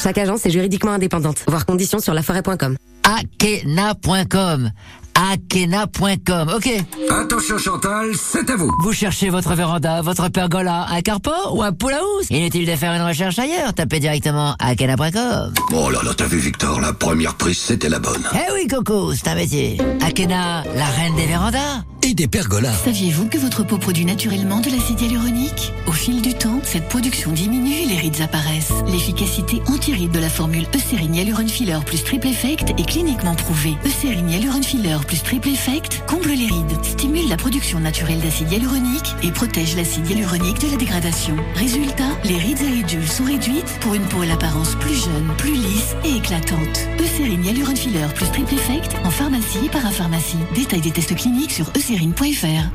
[0.01, 1.43] Chaque agence est juridiquement indépendante.
[1.47, 2.77] Voir conditions sur laforêt.com.
[3.03, 4.71] Akena.com.
[5.15, 6.49] Akena.com.
[6.55, 6.69] Ok.
[7.09, 8.71] Attention Chantal, c'est à vous.
[8.81, 12.93] Vous cherchez votre véranda, votre pergola, un carport ou un pool house Inutile de faire
[12.93, 13.73] une recherche ailleurs?
[13.73, 15.53] Tapez directement Akena.com.
[15.73, 18.23] Oh là là, t'as vu Victor, la première prise c'était la bonne.
[18.33, 19.77] Eh oui, Coco, c'est un métier.
[20.05, 21.83] Akena, la reine des vérandas.
[22.03, 22.73] Et des pergolas.
[22.83, 25.71] Saviez-vous que votre peau produit naturellement de l'acide hyaluronique?
[25.85, 28.73] Au fil du temps, cette production diminue, les rides apparaissent.
[28.87, 33.75] L'efficacité anti-rides de la formule Eucérine Hyaluron Filler plus Triple Effect est cliniquement prouvée.
[33.85, 39.15] Eucérine Hyaluron Filler plus Triple Effect comble les rides, stimule la production naturelle d'acide hyaluronique
[39.23, 41.35] et protège l'acide hyaluronique de la dégradation.
[41.55, 45.53] Résultat, les rides et ridules sont réduites pour une peau à l'apparence plus jeune, plus
[45.53, 46.87] lisse et éclatante.
[46.99, 50.37] Eucérine Hyaluron Filler plus Triple Effect en pharmacie et parapharmacie.
[50.55, 52.69] Détail des tests cliniques sur eucérine.fr.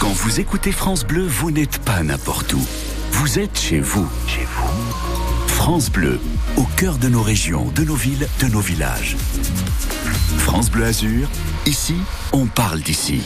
[0.00, 2.66] Quand vous écoutez France Bleu, vous n'êtes pas n'importe où.
[3.12, 4.08] Vous êtes chez vous.
[4.26, 5.46] Chez vous.
[5.48, 6.18] France Bleu,
[6.56, 9.16] au cœur de nos régions, de nos villes, de nos villages.
[10.38, 11.28] France Bleu Azur,
[11.66, 11.94] Ici,
[12.32, 13.20] on parle d'ici.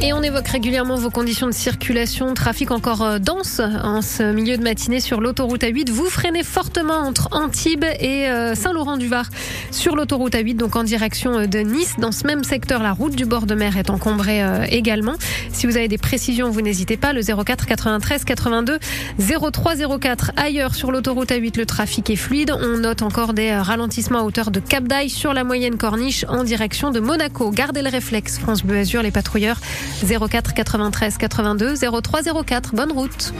[0.00, 4.56] Et on évoque régulièrement vos conditions de circulation, trafic encore euh, dense en ce milieu
[4.56, 5.90] de matinée sur l'autoroute A8.
[5.90, 9.28] Vous freinez fortement entre Antibes et euh, Saint-Laurent-du-Var
[9.72, 11.94] sur l'autoroute A8, donc en direction euh, de Nice.
[11.98, 15.14] Dans ce même secteur, la route du bord de mer est encombrée également.
[15.52, 17.12] Si vous avez des précisions, vous n'hésitez pas.
[17.12, 18.78] Le 04 93 82
[19.18, 20.32] 03 04.
[20.36, 22.52] Ailleurs sur l'autoroute A8, le trafic est fluide.
[22.52, 26.44] On note encore des ralentissements à hauteur de Cap d'Aille sur la moyenne corniche en
[26.44, 27.50] direction de Monaco.
[27.50, 28.38] Gardez le réflexe.
[28.38, 29.58] France Bleu Azur, les patrouilleurs
[30.04, 32.74] 04 93 82 03 04.
[32.74, 33.32] Bonne route.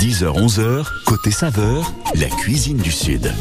[0.00, 3.32] 10h-11h, côté saveur, la cuisine du Sud.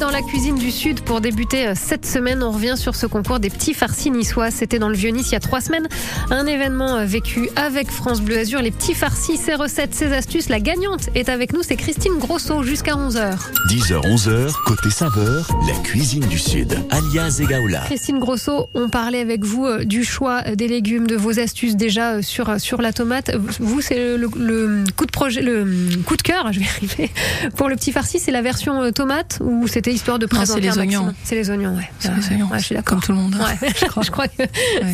[0.00, 3.40] Dans la cuisine du Sud, pour débuter euh, cette semaine, on revient sur ce concours
[3.40, 4.52] des petits farcis niçois.
[4.52, 5.88] C'était dans le Vieux-Nice il y a trois semaines.
[6.30, 8.62] Un événement euh, vécu avec France Bleu Azur.
[8.62, 10.50] Les petits farcis, ses recettes, ses astuces.
[10.50, 13.38] La gagnante est avec nous, c'est Christine Grosso jusqu'à 11h.
[13.70, 16.78] 10h-11h, côté saveur, la cuisine du Sud.
[16.90, 17.80] Alias Egaola.
[17.86, 22.22] Christine Grosso, on parlait avec vous euh, du choix des légumes, de vos astuces déjà
[22.22, 23.34] sur, sur la tomate.
[23.58, 25.66] Vous, c'est le, le coup de projet, le
[26.06, 27.10] coup de cœur, je vais arriver.
[27.56, 30.66] Pour le petit farci, c'est la version tomate ou c'était histoire de Non, présenter c'est
[30.66, 31.14] les un maximum oignons.
[31.24, 31.90] C'est les oignons, ouais.
[31.98, 32.98] C'est les oignons, Ouais, je suis d'accord.
[32.98, 33.34] comme tout le monde.
[33.36, 34.42] Ouais, je crois, je crois que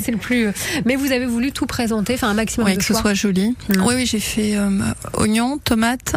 [0.03, 0.49] c'est le plus.
[0.85, 3.57] Mais vous avez voulu tout présenter, enfin un maximum Ouais, de que ce soit joli.
[3.69, 3.83] Mm.
[3.87, 4.71] Oui, oui, j'ai fait euh,
[5.15, 6.17] oignons, tomates,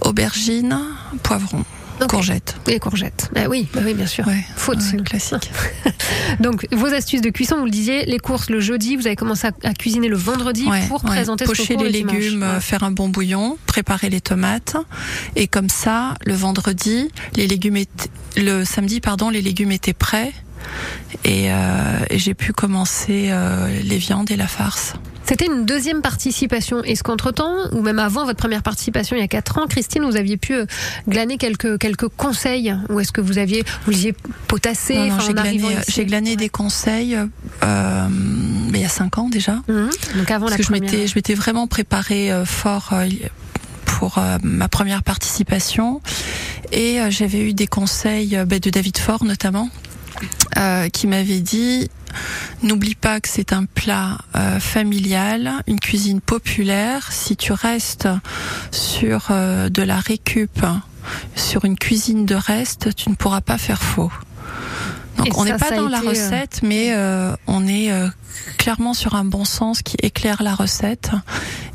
[0.00, 0.78] aubergines,
[1.22, 1.64] poivrons,
[2.08, 2.56] courgettes.
[2.68, 3.30] Et courgettes.
[3.34, 4.24] Bah oui, bah oui, bien sûr.
[4.56, 4.78] Faute.
[5.04, 5.50] classique.
[6.40, 9.48] Donc vos astuces de cuisson, vous le disiez, les courses le jeudi, vous avez commencé
[9.62, 11.10] à, cuisiner le vendredi Ouais, pour ouais.
[11.10, 14.76] présenter ce Pocher les le légumes, faire un bon bouillon, préparer les tomates,
[15.34, 20.32] et comme ça, le vendredi, les légumes étaient, le samedi, pardon, les légumes étaient prêts,
[21.24, 24.94] et, euh, et j'ai pu commencer euh, les viandes et la farce.
[25.28, 26.82] C'était une deuxième participation.
[26.84, 30.16] Est-ce qu'entre-temps, ou même avant votre première participation il y a quatre ans, Christine, vous
[30.16, 30.66] aviez pu euh,
[31.08, 33.92] glaner quelques, quelques conseils Ou est-ce que vous aviez, vous
[34.46, 35.32] potasser Non, non, enfin,
[35.88, 38.06] j'ai glané, des conseils, euh,
[38.70, 39.62] mais il y a cinq ans déjà.
[39.68, 39.90] Mhm.
[40.16, 40.82] Donc avant Parce la que je première.
[40.92, 43.06] m'étais, je m'étais vraiment préparée euh, fort euh,
[43.84, 46.00] pour euh, ma première participation,
[46.72, 49.70] et euh, j'avais eu des conseils euh, ben, de David Faure notamment,
[50.56, 51.90] euh, qui m'avait dit
[52.62, 57.12] N'oublie pas que c'est un plat euh, familial, une cuisine populaire.
[57.12, 58.08] Si tu restes
[58.70, 60.64] sur euh, de la récup,
[61.34, 64.10] sur une cuisine de reste, tu ne pourras pas faire faux.
[65.16, 68.08] Donc Et on n'est pas dans la euh, recette, mais euh, on est euh,
[68.58, 71.10] clairement sur un bon sens qui éclaire la recette,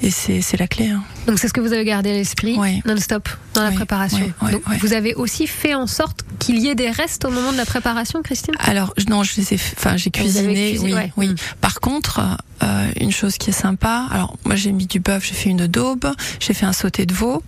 [0.01, 0.89] et c'est la clé.
[0.89, 1.03] hein.
[1.27, 4.31] Donc c'est ce que vous avez gardé à l'esprit non-stop dans la préparation.
[4.43, 7.51] oui, Donc vous avez aussi fait en sorte qu'il y ait des restes au moment
[7.51, 8.53] de la préparation, Christine?
[8.59, 11.13] Alors non, je les ai, f- enfin j'ai cuisiné, cuisiné, oui, ouais.
[11.17, 11.35] oui.
[11.61, 12.21] Par contre,
[12.63, 15.67] euh, une chose qui est sympa, alors moi j'ai mis du bœuf, j'ai fait une
[15.67, 16.05] daube,
[16.39, 17.41] j'ai fait un sauté de veau.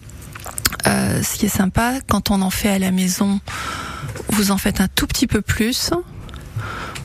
[0.88, 3.39] Euh, ce qui est sympa, quand on en fait à la maison,
[4.30, 5.91] vous en faites un tout petit peu plus.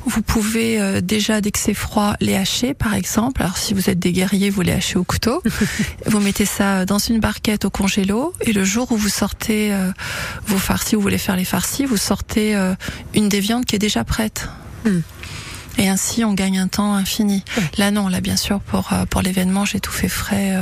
[0.09, 3.43] Vous pouvez euh, déjà, dès que c'est froid, les hacher, par exemple.
[3.43, 5.43] Alors, si vous êtes des guerriers, vous les hachez au couteau.
[6.07, 8.33] vous mettez ça dans une barquette au congélo.
[8.41, 9.91] Et le jour où vous sortez euh,
[10.47, 12.75] vos farcis, vous voulez faire les farcis, vous sortez euh,
[13.15, 14.49] une des viandes qui est déjà prête.
[15.77, 17.45] Et ainsi, on gagne un temps infini.
[17.77, 20.57] Là, non, là, bien sûr, pour, euh, pour l'événement, j'ai tout fait frais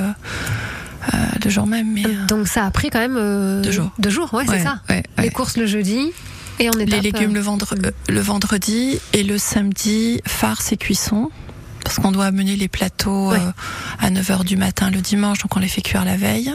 [1.15, 1.93] euh, le jour même.
[1.93, 3.91] Mais, euh, Donc ça a pris quand même euh, Deux jours.
[3.99, 4.81] Deux jours, ouais, c'est Ouais, ça.
[4.89, 6.13] ouais, Les courses le jeudi
[6.59, 10.77] et on est les légumes le, vendre- euh, le vendredi et le samedi, farce et
[10.77, 11.31] cuisson.
[11.85, 13.39] Parce qu'on doit amener les plateaux euh,
[14.01, 16.53] à 9h du matin le dimanche, donc on les fait cuire la veille.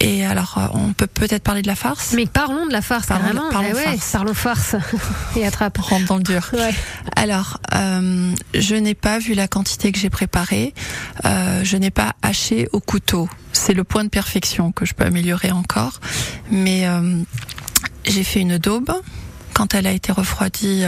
[0.00, 3.06] Et alors, euh, on peut peut-être parler de la farce Mais parlons de la farce,
[3.06, 3.50] Parlons- carrément.
[3.50, 4.10] parlons Eh ouais, farce.
[4.12, 4.76] parlons farce.
[5.36, 5.78] et attrape.
[5.78, 6.48] Rentre dans le dur.
[6.52, 6.74] Ouais.
[7.16, 10.74] Alors, euh, je n'ai pas vu la quantité que j'ai préparée.
[11.24, 13.28] Euh, je n'ai pas haché au couteau.
[13.52, 16.00] C'est le point de perfection que je peux améliorer encore.
[16.50, 17.18] Mais euh,
[18.04, 18.90] j'ai fait une daube.
[19.54, 20.84] Quand elle a été refroidie,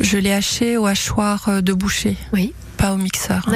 [0.00, 2.16] je l'ai hachée au hachoir de boucher.
[2.32, 2.54] Oui.
[2.78, 3.44] Pas au mixeur.
[3.46, 3.50] hein.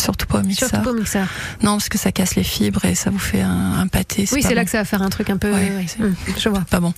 [0.00, 0.68] Surtout pas au mixeur.
[0.68, 1.26] Surtout pas au mixeur.
[1.62, 4.26] Non, parce que ça casse les fibres et ça vous fait un, un pâté.
[4.32, 5.52] Oui, c'est là que ça va faire un truc un peu.
[5.52, 6.60] Ouais, Hum, je vois.
[6.70, 6.94] Pas bon.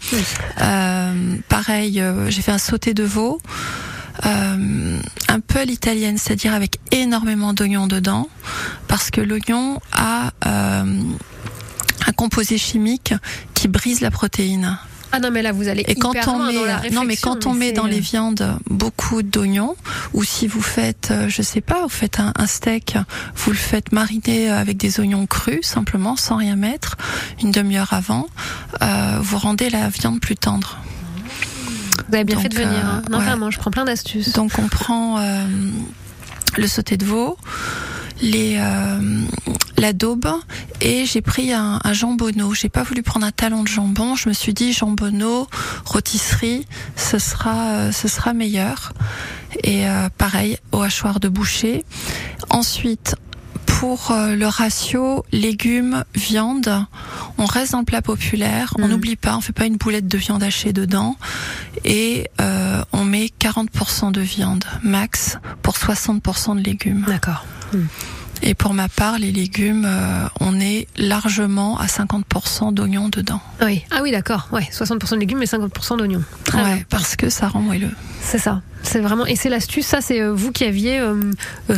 [0.60, 3.40] Euh, pareil, euh, j'ai fait un sauté de veau.
[4.26, 8.28] euh, un peu à l'italienne, c'est-à-dire avec énormément d'oignons dedans,
[8.86, 10.84] parce que l'oignon a euh,
[12.06, 13.14] un composé chimique
[13.54, 14.78] qui brise la protéine.
[15.12, 17.46] Ah non, mais là, vous allez Et quand on met, dans la non mais quand
[17.46, 19.76] on met dans euh, les viandes beaucoup d'oignons,
[20.14, 22.96] ou si vous faites, euh, je sais pas, vous faites un, un steak,
[23.36, 26.96] vous le faites mariner avec des oignons crus simplement, sans rien mettre,
[27.42, 28.26] une demi-heure avant,
[28.82, 30.78] euh, vous rendez la viande plus tendre.
[32.08, 32.70] Vous avez bien fait de venir.
[32.70, 33.02] euh, hein.
[33.10, 33.24] Non, ouais.
[33.24, 34.32] vraiment, je prends plein d'astuces.
[34.32, 35.44] Donc on prend euh,
[36.56, 37.36] le sauté de veau,
[38.20, 39.20] les euh,
[39.78, 40.28] la daube
[40.80, 42.54] et j'ai pris un, un jambonneau.
[42.54, 44.14] J'ai pas voulu prendre un talon de jambon.
[44.14, 45.48] Je me suis dit jambonneau,
[45.84, 48.92] rôtisserie, ce sera euh, ce sera meilleur.
[49.64, 51.84] Et euh, pareil au hachoir de boucher.
[52.50, 53.16] Ensuite
[53.66, 56.86] pour le ratio légumes viande,
[57.38, 58.74] on reste dans le plat populaire.
[58.78, 61.16] On n'oublie pas, on fait pas une boulette de viande hachée dedans
[61.84, 67.04] et euh, on met 40% de viande max pour 60% de légumes.
[67.06, 67.44] D'accord.
[68.44, 73.40] Et pour ma part, les légumes, euh, on est largement à 50% d'oignons dedans.
[73.64, 73.82] Oui.
[73.92, 74.48] Ah oui, d'accord.
[74.50, 76.22] Ouais, 60% de légumes et 50% d'oignons.
[76.44, 76.84] Très Ouais, bien.
[76.90, 77.92] parce que ça rend moelleux.
[78.20, 78.60] C'est ça.
[78.82, 79.86] C'est vraiment et c'est l'astuce.
[79.86, 81.14] Ça, c'est euh, vous qui aviez euh,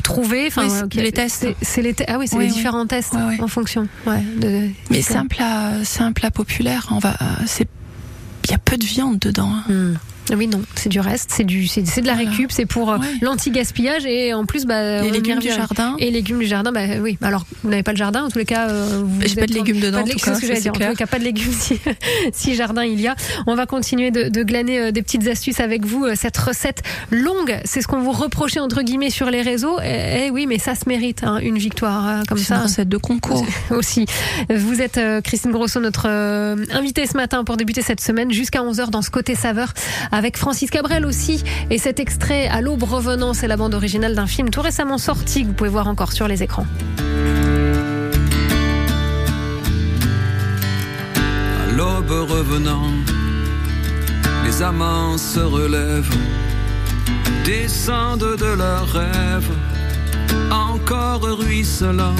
[0.03, 0.47] trouvé.
[0.47, 1.47] Enfin, Oui, les tests.
[1.61, 2.57] c'est- les te- ah oui, c'est Oui, les oui.
[2.57, 3.87] différents tests en fonction.
[4.07, 4.23] Ouais.
[4.39, 6.87] de- Mais c'est un plat, c'est un plat populaire.
[6.93, 7.15] On va,
[7.47, 7.69] c'est,
[8.45, 9.51] il y a peu de viande dedans.
[9.53, 9.65] hein.
[9.71, 9.95] Hmm.
[10.37, 12.99] Oui, non, c'est du reste, c'est du, c'est c'est de la récup, c'est pour euh,
[12.99, 13.07] Ouais.
[13.20, 15.97] l'anti-gaspillage et en plus, bah, Les légumes du jardin.
[15.99, 17.18] Et légumes du jardin, bah oui.
[17.22, 18.68] Alors, vous n'avez pas le jardin, en tous les cas.
[18.70, 20.47] Euh, vous J'ai pas de légumes dedans, Pas de en tout cas, c'est ce que
[20.47, 20.62] j'allais dire.
[20.62, 20.91] c'est En tous clair.
[20.91, 21.79] les cas, pas de légumes si,
[22.33, 23.16] si jardin il y a.
[23.47, 26.07] On va continuer de, de glaner euh, des petites astuces avec vous.
[26.14, 29.79] Cette recette longue, c'est ce qu'on vous reprochait entre guillemets sur les réseaux.
[29.85, 32.57] Eh, eh oui, mais ça se mérite hein, une victoire comme C'est ça.
[32.57, 33.45] une recette de concours.
[33.70, 34.07] aussi.
[34.55, 36.07] Vous êtes Christine Grosso, notre
[36.72, 39.72] invitée ce matin pour débuter cette semaine jusqu'à 11h dans ce côté saveur
[40.15, 41.43] avec Francis Cabrel aussi.
[41.71, 45.43] Et cet extrait à l'aube revenant, c'est la bande originale d'un film tout récemment sorti
[45.43, 46.67] que vous pouvez voir encore sur les écrans.
[51.62, 52.91] À l'aube revenant,
[54.45, 56.17] les amants se relèvent,
[57.45, 59.51] descendent de leurs rêves,
[60.53, 62.15] encore ruisselants.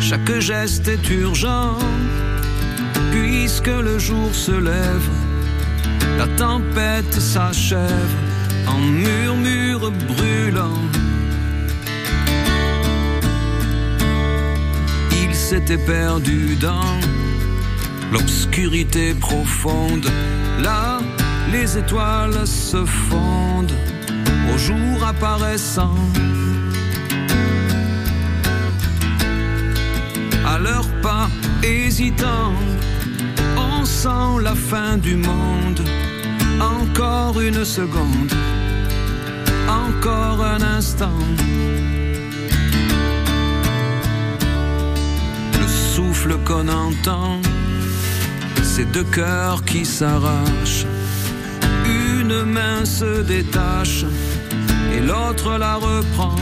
[0.00, 1.76] Chaque geste est urgent,
[3.10, 5.08] puisque le jour se lève,
[6.18, 8.14] la tempête s'achève
[8.66, 10.82] en murmure brûlant.
[15.22, 16.98] Il s'était perdu dans
[18.12, 20.08] l'obscurité profonde.
[20.60, 21.00] Là,
[21.52, 23.78] les étoiles se fondent
[24.52, 25.94] au jour apparaissant.
[30.46, 31.28] À leurs pas
[31.62, 32.54] hésitants,
[33.88, 35.80] sent la fin du monde.
[36.60, 38.32] Encore une seconde,
[39.86, 41.20] encore un instant.
[45.60, 47.40] Le souffle qu'on entend,
[48.62, 50.86] c'est deux cœurs qui s'arrachent.
[51.86, 54.04] Une main se détache
[54.94, 56.36] et l'autre la reprend.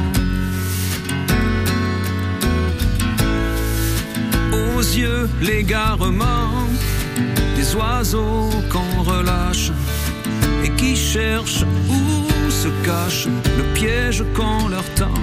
[4.52, 6.65] Aux yeux, l'égarement
[7.66, 9.70] des oiseaux qu'on relâche
[10.64, 13.26] et qui cherchent où se cache
[13.58, 15.20] le piège qu'on leur tend.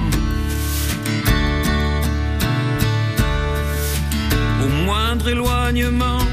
[4.64, 6.24] Au moindre éloignement,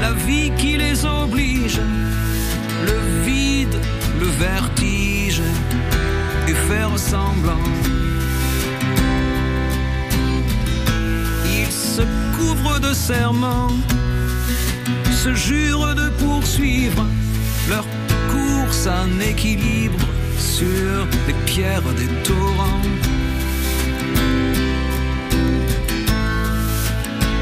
[0.00, 1.80] la vie qui les oblige,
[2.86, 3.78] le vide,
[4.20, 5.42] le vertige,
[6.48, 7.68] et faire semblant.
[11.46, 12.02] Ils se
[12.36, 13.76] couvrent de serments,
[15.24, 17.06] se jurent de poursuivre
[17.68, 17.84] leur
[18.32, 20.04] course en équilibre
[20.36, 22.82] sur les pierres des torrents.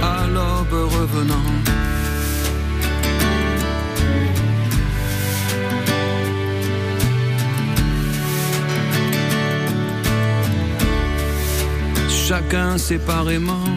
[0.03, 1.51] À l'aube revenant.
[12.09, 13.68] Chacun séparément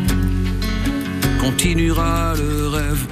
[1.39, 3.05] continuera le rêve,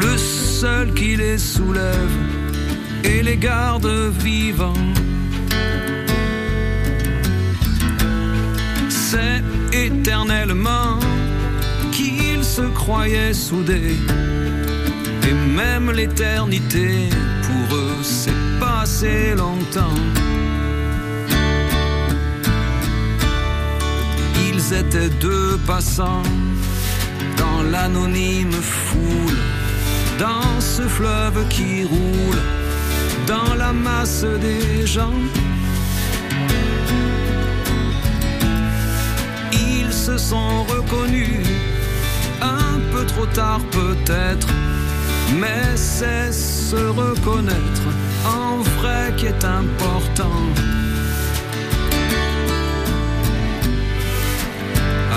[0.00, 2.16] le seul qui les soulève
[3.04, 3.86] et les garde
[4.18, 4.86] vivants.
[8.88, 9.42] C'est
[9.72, 10.98] éternellement
[11.92, 13.96] qu'ils se croyaient soudés.
[15.28, 17.08] Et même l'éternité,
[17.46, 20.00] pour eux, c'est passé longtemps.
[24.48, 26.22] Ils étaient deux passants
[27.36, 29.38] dans l'anonyme foule,
[30.18, 32.42] dans ce fleuve qui roule,
[33.26, 35.20] dans la masse des gens.
[39.52, 41.46] Ils se sont reconnus,
[42.42, 44.48] un peu trop tard peut-être,
[45.40, 47.86] mais c'est se reconnaître
[48.26, 50.40] en vrai qui est important.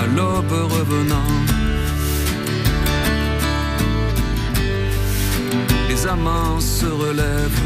[0.00, 1.41] À l'aube revenant,
[5.92, 7.60] les amants se relèvent,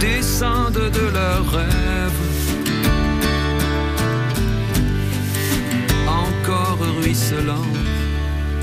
[0.00, 2.22] descendent de leurs rêves.
[6.06, 7.54] Encore ruisselant.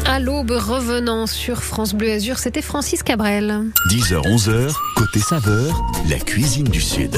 [0.05, 3.63] À l'aube, revenant sur France Bleu Azur, c'était Francis Cabrel.
[3.89, 7.17] 10h-11h, côté saveur, la cuisine du Sud.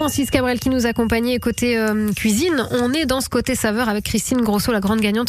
[0.00, 2.64] Francis Cabrel qui nous accompagnait côté euh, cuisine.
[2.70, 5.28] On est dans ce côté saveur avec Christine Grosso, la grande gagnante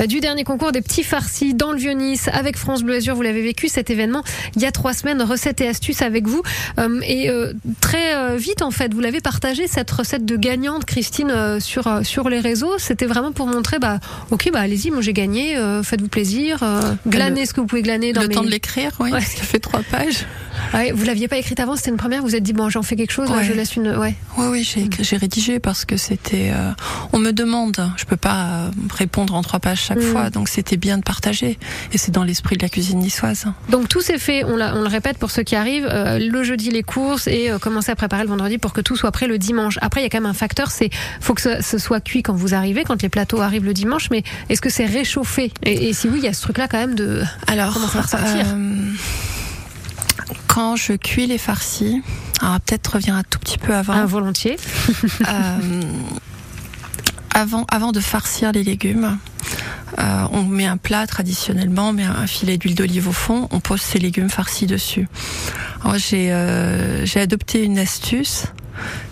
[0.00, 3.16] euh, du dernier concours des petits farcis dans le Vieux-Nice avec France Bleu Azur.
[3.16, 4.22] Vous l'avez vécu cet événement
[4.54, 5.20] il y a trois semaines.
[5.22, 6.40] Recettes et astuces avec vous.
[6.78, 11.58] Euh, et euh, très vite en fait, vous l'avez partagé cette recette de gagnante, Christine,
[11.58, 12.74] sur sur les réseaux.
[12.78, 13.98] C'était vraiment pour montrer, bah
[14.30, 15.56] ok, bah allez-y, moi j'ai gagné.
[15.82, 16.60] Faites-vous plaisir.
[17.08, 19.18] glanez ce que vous pouvez glaner dans Le mes- temps de l'écrire, oui, Ouais.
[19.18, 20.26] parce qu'il fait trois pages.
[20.74, 22.20] Ouais, vous l'aviez pas écrite avant, c'était une première.
[22.20, 23.28] Vous vous êtes dit bon, j'en fais quelque chose.
[23.30, 23.42] Ouais.
[23.44, 23.96] je laisse une.
[23.96, 24.11] Ouais.
[24.38, 26.50] Oui, oui, j'ai rédigé parce que c'était.
[26.54, 26.70] euh,
[27.12, 30.12] on me demande, je peux pas euh, répondre en trois pages chaque Mm.
[30.12, 31.58] fois, donc c'était bien de partager.
[31.92, 33.44] Et c'est dans l'esprit de la cuisine niçoise.
[33.68, 36.42] Donc tout s'est fait, on, l'a- on le répète pour ceux qui arrivent, euh, le
[36.44, 39.26] jeudi les courses et euh, commencer à préparer le vendredi pour que tout soit prêt
[39.26, 39.78] le dimanche.
[39.82, 40.90] Après, il y a quand même un facteur, c'est
[41.20, 44.08] faut que ce, ce soit cuit quand vous arrivez, quand les plateaux arrivent le dimanche,
[44.10, 45.52] mais est-ce que c'est réchauffé?
[45.62, 48.16] Et, et si oui, il y a ce truc-là quand même de Alors, comment ça
[48.16, 48.44] va
[50.46, 52.02] quand je cuis les farcis,
[52.40, 53.94] alors peut-être revient un tout petit peu avant.
[53.94, 54.56] Ah, volontiers.
[55.28, 55.82] Euh,
[57.34, 59.18] avant, avant de farcir les légumes,
[59.98, 63.60] euh, on met un plat traditionnellement, on met un filet d'huile d'olive au fond, on
[63.60, 65.08] pose ces légumes farcis dessus.
[65.82, 68.44] Alors, J'ai euh, j'ai adopté une astuce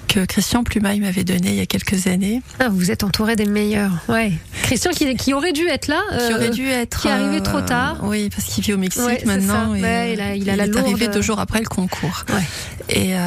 [0.08, 2.42] que Christian Plumaille m'avait donnée il y a quelques années.
[2.58, 3.92] Ah, vous êtes entouré des meilleurs.
[4.08, 4.32] Ouais.
[4.62, 7.36] Christian qui, qui aurait dû être là, qui euh, aurait dû être qui est arrivé
[7.36, 7.98] euh, trop tard.
[8.02, 9.72] Oui, parce qu'il vit au Mexique Ouais, maintenant.
[9.72, 9.78] ça.
[9.78, 12.24] et, Ouais, il a- il a la est arrivé deux jours après le concours.
[12.30, 12.42] Ouais.
[12.88, 13.20] Et euh,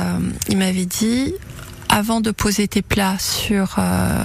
[0.49, 1.34] il m'avait dit,
[1.89, 4.23] avant de poser tes plats sur euh,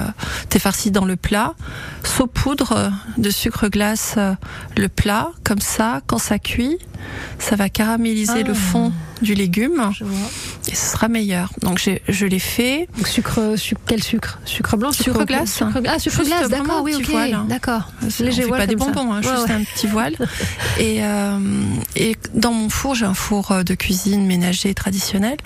[0.48, 1.54] tes farcis dans le plat,
[2.02, 4.16] saupoudre de sucre glace
[4.76, 6.78] le plat, comme ça, quand ça cuit,
[7.38, 8.48] ça va caraméliser Ah.
[8.48, 8.92] le fond
[9.23, 10.29] du légume Je vois.
[10.71, 11.51] et ce sera meilleur.
[11.62, 12.89] Donc je l'ai fait.
[12.97, 14.39] Donc sucre, sucre, quel sucre?
[14.45, 15.53] Sucre blanc, Sucre glace.
[15.55, 17.47] sucre, Ah, sucre Juste glace, d'accord, oui, ok, voile, hein.
[17.49, 17.91] d'accord.
[18.21, 19.53] Léger voile pas des bonbons, hein, Ouais, juste ouais.
[19.55, 20.14] un petit voile.
[20.79, 21.39] Et, euh,
[21.97, 25.37] et dans mon four, j'ai un four euh, de cuisine ménager traditionnel.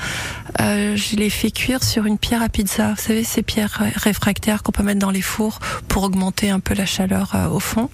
[0.61, 2.89] Euh, je l'ai fait cuire sur une pierre à pizza.
[2.91, 5.59] Vous savez, ces pierres réfractaires qu'on peut mettre dans les fours
[5.89, 7.89] pour augmenter un peu la chaleur euh, au fond.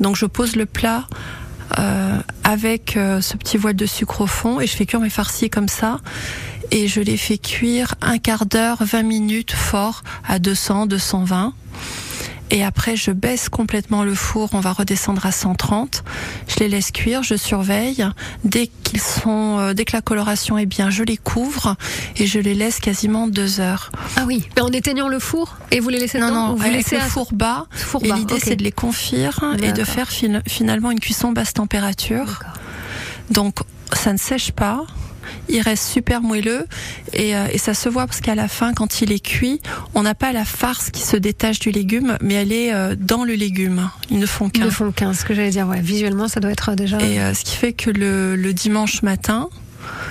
[0.00, 1.06] Donc je pose le plat.
[1.78, 5.10] Euh, avec euh, ce petit voile de sucre au fond et je fais cuire mes
[5.10, 5.98] farcis comme ça
[6.70, 11.54] et je les fais cuire un quart d'heure, 20 minutes fort à 200, 220.
[12.50, 14.50] Et après, je baisse complètement le four.
[14.52, 16.04] On va redescendre à 130.
[16.46, 17.22] Je les laisse cuire.
[17.24, 18.06] Je surveille.
[18.44, 21.74] Dès qu'ils sont, euh, dès que la coloration est bien, je les couvre
[22.16, 23.90] et je les laisse quasiment deux heures.
[24.16, 26.62] Ah oui, mais en éteignant le four et vous les laissez Non, non, ou vous
[26.62, 27.66] avec laissez le à- four bas.
[27.72, 31.32] Four et bas, l'idée, c'est de les confire et de faire fin- finalement une cuisson
[31.32, 32.40] basse température.
[33.30, 33.56] Donc,
[33.92, 34.82] ça ne sèche pas.
[35.48, 36.66] Il reste super moelleux
[37.12, 39.60] et, euh, et ça se voit parce qu'à la fin, quand il est cuit,
[39.94, 43.24] on n'a pas la farce qui se détache du légume, mais elle est euh, dans
[43.24, 43.88] le légume.
[44.10, 44.64] Ils ne font Ils qu'un.
[44.66, 45.66] ne font 15, ce que j'allais dire.
[45.68, 46.98] Ouais, visuellement, ça doit être déjà.
[47.00, 49.48] Et euh, ce qui fait que le, le dimanche matin,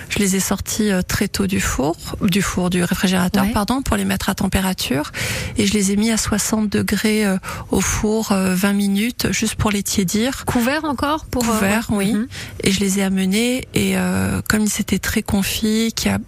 [0.09, 3.51] je les ai sortis euh, très tôt du four, du four, du réfrigérateur, Ouais.
[3.51, 5.11] pardon, pour les mettre à température.
[5.57, 7.37] Et je les ai mis à 60 degrés euh,
[7.71, 10.45] au four euh, 20 minutes, juste pour les tiédir.
[10.45, 11.43] Couvert encore pour.
[11.43, 12.13] euh, Couvert, oui.
[12.13, 12.27] Mhm.
[12.63, 13.67] Et je les ai amenés.
[13.73, 16.19] Et euh, comme ils étaient très confits, qu'il y a-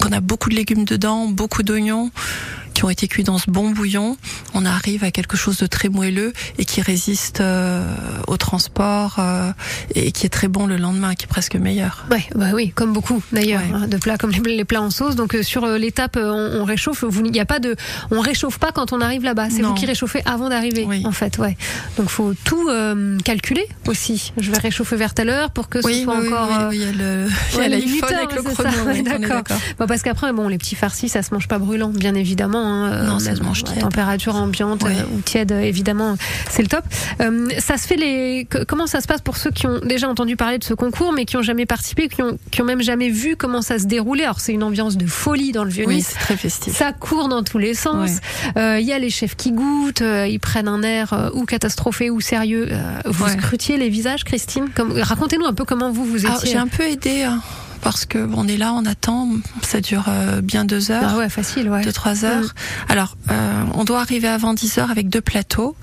[0.00, 2.10] qu'on a beaucoup de légumes dedans, beaucoup d'oignons
[2.78, 4.16] qui ont été cuits dans ce bon bouillon,
[4.54, 7.82] on arrive à quelque chose de très moelleux et qui résiste euh,
[8.28, 9.50] au transport euh,
[9.96, 12.06] et qui est très bon le lendemain, qui est presque meilleur.
[12.12, 13.74] Ouais, bah oui, comme beaucoup d'ailleurs, Ouais.
[13.74, 15.16] hein, de plats comme les, les plats en sauce.
[15.16, 17.02] Donc euh, sur l'étape, on, on réchauffe.
[17.02, 17.74] Vous, il y a pas de,
[18.12, 19.50] on réchauffe pas quand on arrive là-bas.
[19.50, 21.02] C'est vous qui réchauffez avant d'arriver, Oui.
[21.04, 21.36] en fait.
[21.38, 21.56] Ouais.
[21.96, 22.68] Donc faut tout
[23.24, 24.32] calculer aussi.
[24.38, 26.72] Je vais réchauffer vers telle heure pour que ce soit oui, encore.
[26.72, 28.84] il y a le- il y a ouais, avec le c'est chrono.
[28.86, 29.42] ouais, d'accord.
[29.80, 32.67] Bon, parce qu'après, bon, les petits farcis, ça se mange pas brûlant, bien évidemment.
[32.68, 33.80] Hein, Non, euh, ça se mange à tiède.
[33.80, 34.96] température ambiante Ouais.
[34.96, 36.16] euh, ou tiède, euh, évidemment,
[36.50, 36.84] c'est le top.
[37.58, 38.46] Ça se fait les.
[38.66, 41.24] Comment ça se passe pour ceux qui ont déjà entendu parler de ce concours, mais
[41.24, 44.24] qui ont jamais participé, qui ont, qui ont même jamais vu comment ça se déroulait?
[44.24, 46.74] Alors c'est une ambiance de folie dans le vieux Oui, c'est très festif.
[46.76, 48.10] Ça court dans tous les sens.
[48.56, 52.68] Il y a les chefs qui goûtent, ils prennent un air ou catastrophé ou sérieux.
[53.04, 53.32] Vous Ouais.
[53.32, 54.66] scrutiez les visages, Christine?
[54.74, 56.52] Comme- Racontez-nous un peu comment vous vous Alors, étiez.
[56.52, 57.40] J'ai un peu aidé hein,
[57.80, 59.30] parce que bon, on est là, on attend,
[59.62, 61.10] ça dure euh, bien deux heures.
[61.14, 61.82] Ah ouais, facile, ouais.
[61.82, 62.44] deux trois heures.
[62.44, 62.92] Mm.
[62.92, 65.76] Alors, euh, on doit arriver avant 10 heures avec deux plateaux.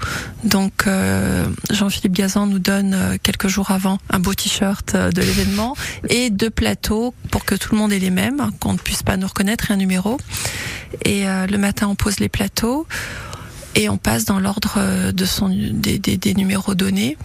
[0.43, 5.21] Donc, euh, Jean-Philippe Gazan nous donne euh, quelques jours avant un beau t-shirt euh, de
[5.21, 5.75] l'événement
[6.09, 9.17] et deux plateaux pour que tout le monde ait les mêmes, qu'on ne puisse pas
[9.17, 10.17] nous reconnaître et un numéro.
[11.03, 12.87] Et euh, le matin, on pose les plateaux
[13.75, 17.17] et on passe dans l'ordre de son des, des, des numéros donnés.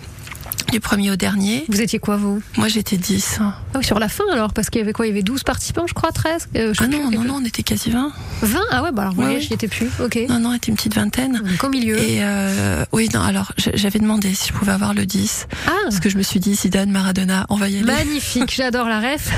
[0.73, 1.65] Du premier au dernier.
[1.69, 2.41] Vous étiez quoi, vous?
[2.57, 3.39] Moi, j'étais 10.
[3.43, 5.05] Ah oui, sur la fin alors, parce qu'il y avait quoi?
[5.07, 6.97] Il y avait 12 participants, je crois, 13 euh, je Ah plus.
[6.97, 8.13] non, non, non, on était quasi 20.
[8.43, 9.89] 20 Ah ouais, bah alors, vous Ouais, j'y étais plus.
[10.01, 10.17] Ok.
[10.29, 11.43] Non, non, on était une petite vingtaine.
[11.45, 11.99] Donc, au milieu.
[11.99, 15.49] Et euh, oui, non, alors j'avais demandé si je pouvais avoir le 10.
[15.67, 17.85] Ah Parce que je me suis dit, Zidane, Maradona, on va y aller.
[17.85, 19.29] Magnifique, j'adore la ref.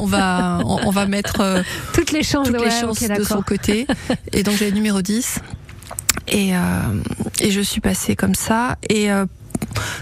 [0.00, 3.22] on va, on, on va mettre euh, Toutes les chances, toutes les ouais, chances de
[3.22, 3.86] son côté.
[4.32, 5.40] Et donc j'avais le numéro 10.
[6.28, 6.58] Et, euh,
[7.40, 8.76] et je suis passée comme ça.
[8.88, 9.26] Et euh,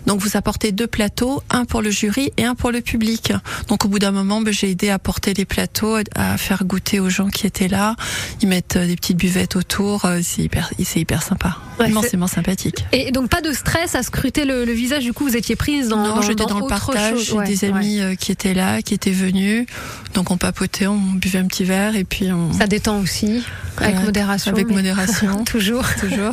[0.06, 3.32] donc vous apportez deux plateaux, un pour le jury et un pour le public.
[3.68, 7.00] Donc au bout d'un moment, ben, j'ai aidé à porter les plateaux, à faire goûter
[7.00, 7.96] aux gens qui étaient là.
[8.40, 10.04] Ils mettent euh, des petites buvettes autour.
[10.04, 11.56] euh, C'est hyper, c'est hyper sympa.
[11.80, 12.84] Ouais, Immensément sympathique.
[12.92, 15.88] Et donc pas de stress à scruter le, le visage, du coup vous étiez prise
[15.88, 17.18] dans, Non, j'étais dans, le partage.
[17.24, 19.66] J'ai Ouais, des amis euh, qui étaient là, qui étaient venus.
[20.14, 22.52] Donc on papotait, on buvait un petit verre et puis on.
[22.52, 23.42] Ça détend aussi,
[23.78, 24.52] avec modération.
[24.52, 25.44] Avec modération.
[25.44, 25.84] Toujours.
[26.00, 26.32] toujours.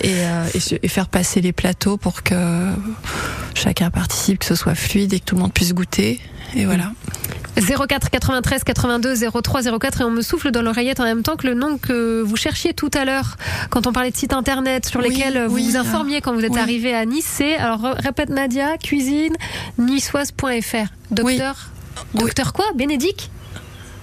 [0.00, 2.34] Et, euh, et, se- et faire passer les plateaux pour que
[3.54, 6.20] chacun participe, que ce soit fluide et que tout le monde puisse goûter.
[6.54, 6.92] Et voilà.
[7.56, 11.46] 04 93 82 03 04 et on me souffle dans l'oreillette en même temps que
[11.46, 13.36] le nom que vous cherchiez tout à l'heure
[13.70, 16.32] quand on parlait de sites internet sur Oui, lesquels vous oui, vous euh, informiez quand
[16.32, 16.58] vous êtes oui.
[16.58, 17.26] arrivé à Nice.
[17.28, 19.34] C'est alors répète Nadia cuisine
[19.78, 20.86] niçoise.fr.
[21.10, 21.56] Docteur
[22.14, 22.66] Docteur quoi?
[22.76, 23.30] Bénédicte?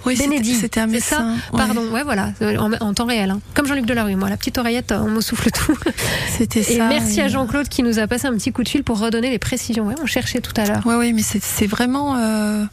[0.07, 1.35] Oui, c'était- un médecin.
[1.51, 1.57] ça.
[1.57, 3.39] Pardon, ouais voilà, euh, en, en temps réel, hein.
[3.53, 5.77] comme Jean-Luc Delarue, moi la petite oreillette, on me souffle tout.
[6.37, 6.87] C'était Et ça.
[6.87, 9.29] merci et- à Jean-Claude qui nous a passé un petit coup de fil pour redonner
[9.29, 9.85] les précisions.
[9.87, 10.85] Ouais, on cherchait tout à l'heure.
[10.85, 12.63] Ouais, oui, mais c'est vraiment euh,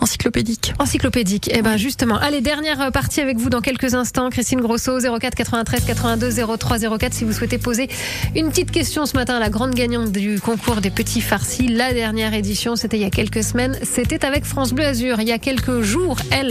[0.00, 0.74] encyclopédique.
[0.78, 1.50] Encyclopédique.
[1.52, 4.28] Eh ben justement, allez dernière euh, partie avec vous dans quelques instants.
[4.30, 7.88] Christine Grosso 04 93 82 03 04 si vous souhaitez poser
[8.36, 11.68] une petite question ce matin à la grande gagnante du concours des petits farcis.
[11.68, 13.78] La dernière édition, c'était il y a quelques semaines.
[13.82, 15.20] C'était avec France Bleu Azur.
[15.20, 16.43] Il y a quelques jours, elle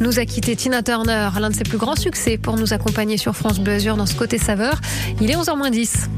[0.00, 3.36] nous a quitté Tina Turner, l'un de ses plus grands succès pour nous accompagner sur
[3.36, 4.80] France Bleu dans ce côté saveur.
[5.20, 6.08] Il est 11h 10.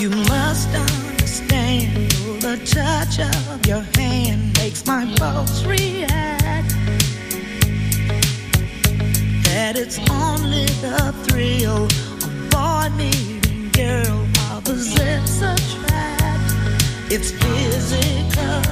[0.00, 2.10] You must understand
[2.40, 6.74] the touch of your hand makes my pulse react.
[9.44, 16.52] That it's only the thrill of boy meeting girl opposites attract.
[17.10, 18.62] It's physical,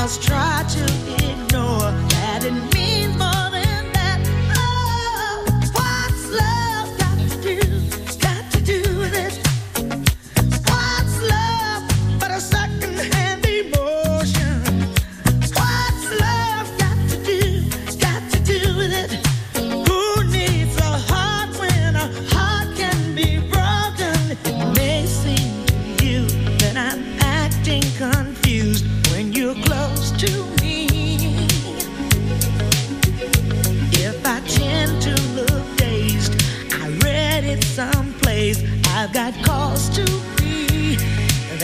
[0.00, 0.99] must try to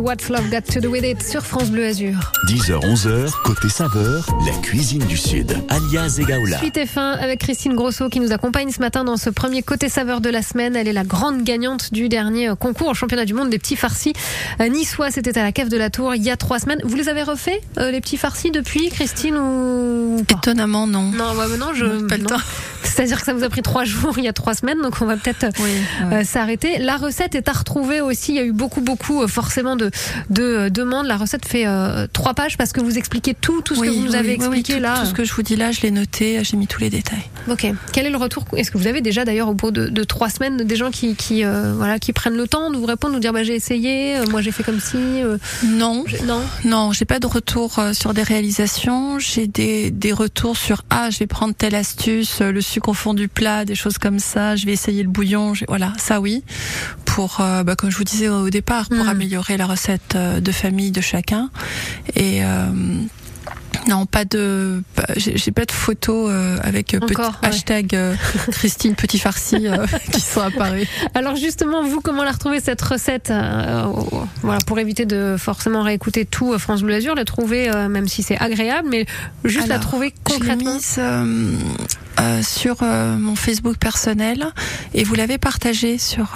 [0.00, 2.14] What's Love Got to Do With It sur France Bleu Azur.
[2.48, 5.56] 10h, 11h, côté saveur, la cuisine du Sud.
[5.68, 6.58] Alias Egaola.
[6.58, 9.88] Suite et fin avec Christine Grosso qui nous accompagne ce matin dans ce premier côté
[9.88, 10.76] saveur de la semaine.
[10.76, 13.76] Elle est la grande gagnante du dernier euh, concours au championnat du monde des petits
[13.76, 14.12] farcis
[14.70, 15.10] niçois.
[15.10, 16.80] C'était à la cave de la Tour il y a trois semaines.
[16.84, 21.10] Vous les avez refait euh, les petits farcis depuis, Christine ou Étonnamment, non.
[21.12, 22.28] Non, ouais, mais non, je Pas le non.
[22.30, 22.40] temps.
[22.94, 25.06] C'est-à-dire que ça vous a pris trois jours il y a trois semaines, donc on
[25.06, 25.46] va peut-être
[26.12, 26.78] euh, s'arrêter.
[26.78, 28.32] La recette est à retrouver aussi.
[28.32, 29.90] Il y a eu beaucoup, beaucoup euh, forcément de,
[30.30, 31.06] de euh, demandes.
[31.06, 31.66] La recette fait
[32.12, 34.74] trois pages parce que vous expliquez tout, tout ce que vous nous oui, avez expliqué
[34.74, 34.98] tout, là.
[35.00, 37.24] Tout ce que je vous dis là, je l'ai noté, j'ai mis tous les détails.
[37.50, 37.66] Ok.
[37.92, 40.28] Quel est le retour Est-ce que vous avez déjà d'ailleurs au bout de, de trois
[40.30, 43.16] semaines des gens qui, qui euh, voilà qui prennent le temps de vous répondre, de
[43.18, 44.96] vous dire bah j'ai essayé, euh, moi j'ai fait comme si.
[44.96, 46.40] euh, Non, je- non.
[46.64, 49.18] non, j'ai pas de retour sur des réalisations.
[49.18, 53.14] J'ai des, des retours sur ah, je vais prendre telle astuce, le sucre au fond
[53.14, 54.56] du plat, des choses comme ça.
[54.56, 55.52] Je vais essayer le bouillon.
[55.68, 56.44] Voilà, ça oui.
[57.04, 60.52] Pour, euh, bah, comme je vous disais au départ, pour améliorer la recette euh, de
[60.52, 61.50] famille de chacun.
[62.16, 62.66] Et euh,
[63.88, 64.82] non, pas de,
[65.16, 67.48] j'ai pas de photos euh, avec euh, petit Encore, ouais.
[67.48, 68.14] hashtag euh,
[68.50, 69.66] Christine Petit Farci
[70.12, 70.88] qui sont apparus.
[71.14, 73.84] Alors justement, vous, comment la retrouver cette recette euh,
[74.42, 78.22] Voilà, pour éviter de forcément réécouter tout France Bleu Azur, la trouver, euh, même si
[78.22, 79.06] c'est agréable, mais
[79.44, 80.74] juste la trouver je l'ai concrètement.
[80.74, 84.46] mise, euh, sur mon Facebook personnel
[84.94, 86.34] et vous l'avez partagée sur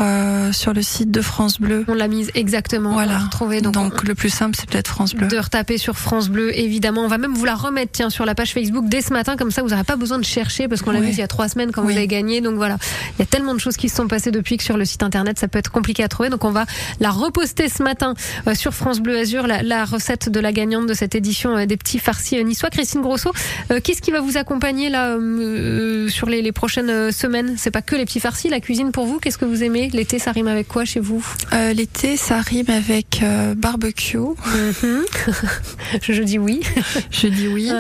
[0.53, 1.85] sur le site de France Bleu.
[1.89, 2.93] On l'a mise exactement.
[2.93, 3.19] Voilà.
[3.19, 5.29] retrouvée, donc, Donc, le plus simple, c'est peut-être France Bleu.
[5.29, 7.03] de retaper sur France Bleu, évidemment.
[7.03, 9.51] On va même vous la remettre, tiens, sur la page Facebook dès ce matin, comme
[9.51, 11.07] ça vous n'aurez pas besoin de chercher, parce qu'on l'a Ouais.
[11.07, 11.97] mise il y a trois semaines quand vous Oui.
[11.97, 12.41] avez gagné.
[12.41, 12.77] Donc voilà,
[13.17, 15.03] il y a tellement de choses qui se sont passées depuis que sur le site
[15.03, 16.29] internet, ça peut être compliqué à trouver.
[16.29, 16.67] Donc on va
[17.01, 18.15] la reposter ce matin
[18.47, 21.67] euh, sur France Bleu Azur, la, la recette de la gagnante de cette édition euh,
[21.67, 22.71] des petits farcis euh, niçois.
[22.71, 23.31] Christine Grosso,
[23.71, 27.55] euh, qu'est-ce qui va vous accompagner là euh, sur les, les prochaines semaines?
[27.57, 29.19] C'est pas que les petits farcis, la cuisine pour vous?
[29.21, 29.89] Qu'est-ce que vous aimez?
[29.93, 31.25] L'été, ça rime avec quoi chez vous?
[31.53, 33.23] Euh, L'été, ça rime avec
[33.57, 34.19] barbecue.
[34.19, 35.05] Mhm.
[36.03, 36.61] Je dis oui.
[37.11, 37.71] Je dis oui.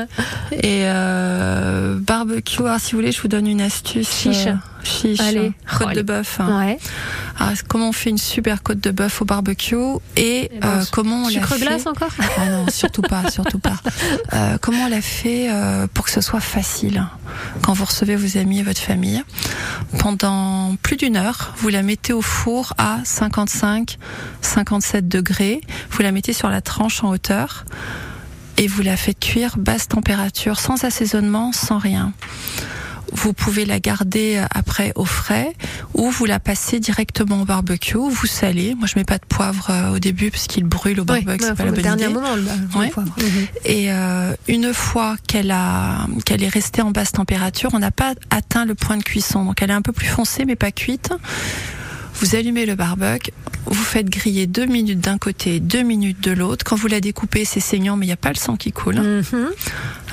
[0.52, 2.62] Et euh, barbecue.
[2.62, 4.08] Alors, si vous voulez, je vous donne une astuce.
[4.08, 4.46] Chiche.
[4.46, 5.20] euh, chiche.
[5.20, 5.52] Allez.
[5.78, 6.38] Côte Oh, de bœuf.
[6.40, 6.78] Ouais.
[7.38, 9.76] Alors, comment on fait une super côte de bœuf au barbecue
[10.16, 13.58] et ben, euh, comment on la sucre fait glace encore Ah non, surtout pas, surtout
[13.58, 13.76] pas.
[14.34, 17.04] Euh, comment on l'a fait euh, pour que ce soit facile
[17.62, 19.22] quand vous recevez vos amis et votre famille?
[19.98, 23.96] Pendant plus d'une heure, vous la mettez au four à 55,
[24.42, 25.60] 57 degrés.
[25.90, 27.64] Vous la mettez sur la tranche en hauteur
[28.58, 32.12] et vous la faites cuire basse température, sans assaisonnement, sans rien.
[33.10, 35.54] Vous pouvez la garder euh, après au frais
[35.94, 37.96] ou vous la passez directement au barbecue.
[37.96, 38.74] Vous salez.
[38.74, 41.42] Moi, je mets pas de poivre euh, au début parce qu'il brûle au barbecue.
[41.42, 42.12] c'est pas la le bonne dernier idée.
[42.12, 42.88] moment, le- le Ouais.
[42.90, 43.14] poivre.
[43.64, 48.12] Et euh, une fois qu'elle a qu'elle est restée en basse température, on n'a pas
[48.28, 49.42] atteint le point de cuisson.
[49.42, 51.10] Donc elle est un peu plus foncée mais pas cuite.
[52.20, 53.30] Vous allumez le barbecue,
[53.66, 56.64] vous faites griller deux minutes d'un côté, deux minutes de l'autre.
[56.64, 58.96] Quand vous la découpez, c'est saignant, mais il n'y a pas le sang qui coule.
[58.96, 59.50] Mhm.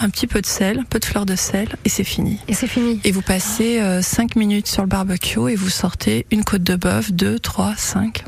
[0.01, 2.37] Un petit peu de sel, un peu de fleur de sel, et c'est fini.
[2.47, 2.99] Et c'est fini.
[3.03, 6.75] Et vous passez euh, cinq minutes sur le barbecue et vous sortez une côte de
[6.75, 8.23] bœuf, deux, trois, cinq.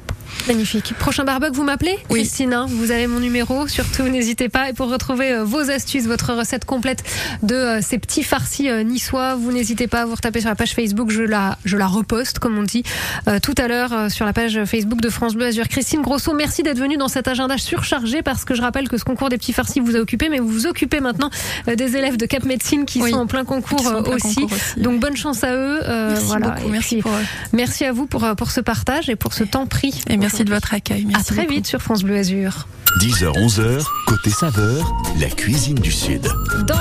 [0.48, 0.93] Magnifique.
[1.00, 2.20] Prochain barbecue, vous m'appelez Oui.
[2.22, 4.70] Christine, hein, vous avez mon numéro, surtout n'hésitez pas.
[4.70, 7.04] Et pour retrouver euh, vos astuces, votre recette complète
[7.43, 10.56] de euh, ces petits farcis euh, niçois, vous n'hésitez pas à vous retaper sur la
[10.56, 12.84] page Facebook, je la, je la reposte, comme on dit,
[13.28, 15.68] euh, tout à l'heure sur la page Facebook de France Bleu Azur.
[15.68, 19.04] Christine Grosso, merci d'être venue dans cet agenda surchargé parce que je rappelle que ce
[19.04, 21.30] concours des petits farcis vous a occupé, mais vous vous occupez maintenant
[21.68, 23.12] des élèves de Cap Médecine qui Oui.
[23.12, 24.36] sont en plein concours en plein aussi.
[24.36, 25.80] concours aussi, Donc bonne chance à eux.
[25.84, 26.50] euh, Merci voilà.
[26.52, 27.26] beaucoup, merci puis, pour eux.
[27.54, 29.93] Merci à vous pour, pour ce partage et pour ce temps pris.
[30.10, 31.04] Et merci de votre accueil.
[31.04, 31.54] À Merci très beaucoup.
[31.54, 32.68] vite sur France Bleu Azur.
[33.02, 36.28] 10h, 11h, côté saveur, la cuisine du Sud.
[36.66, 36.80] Dans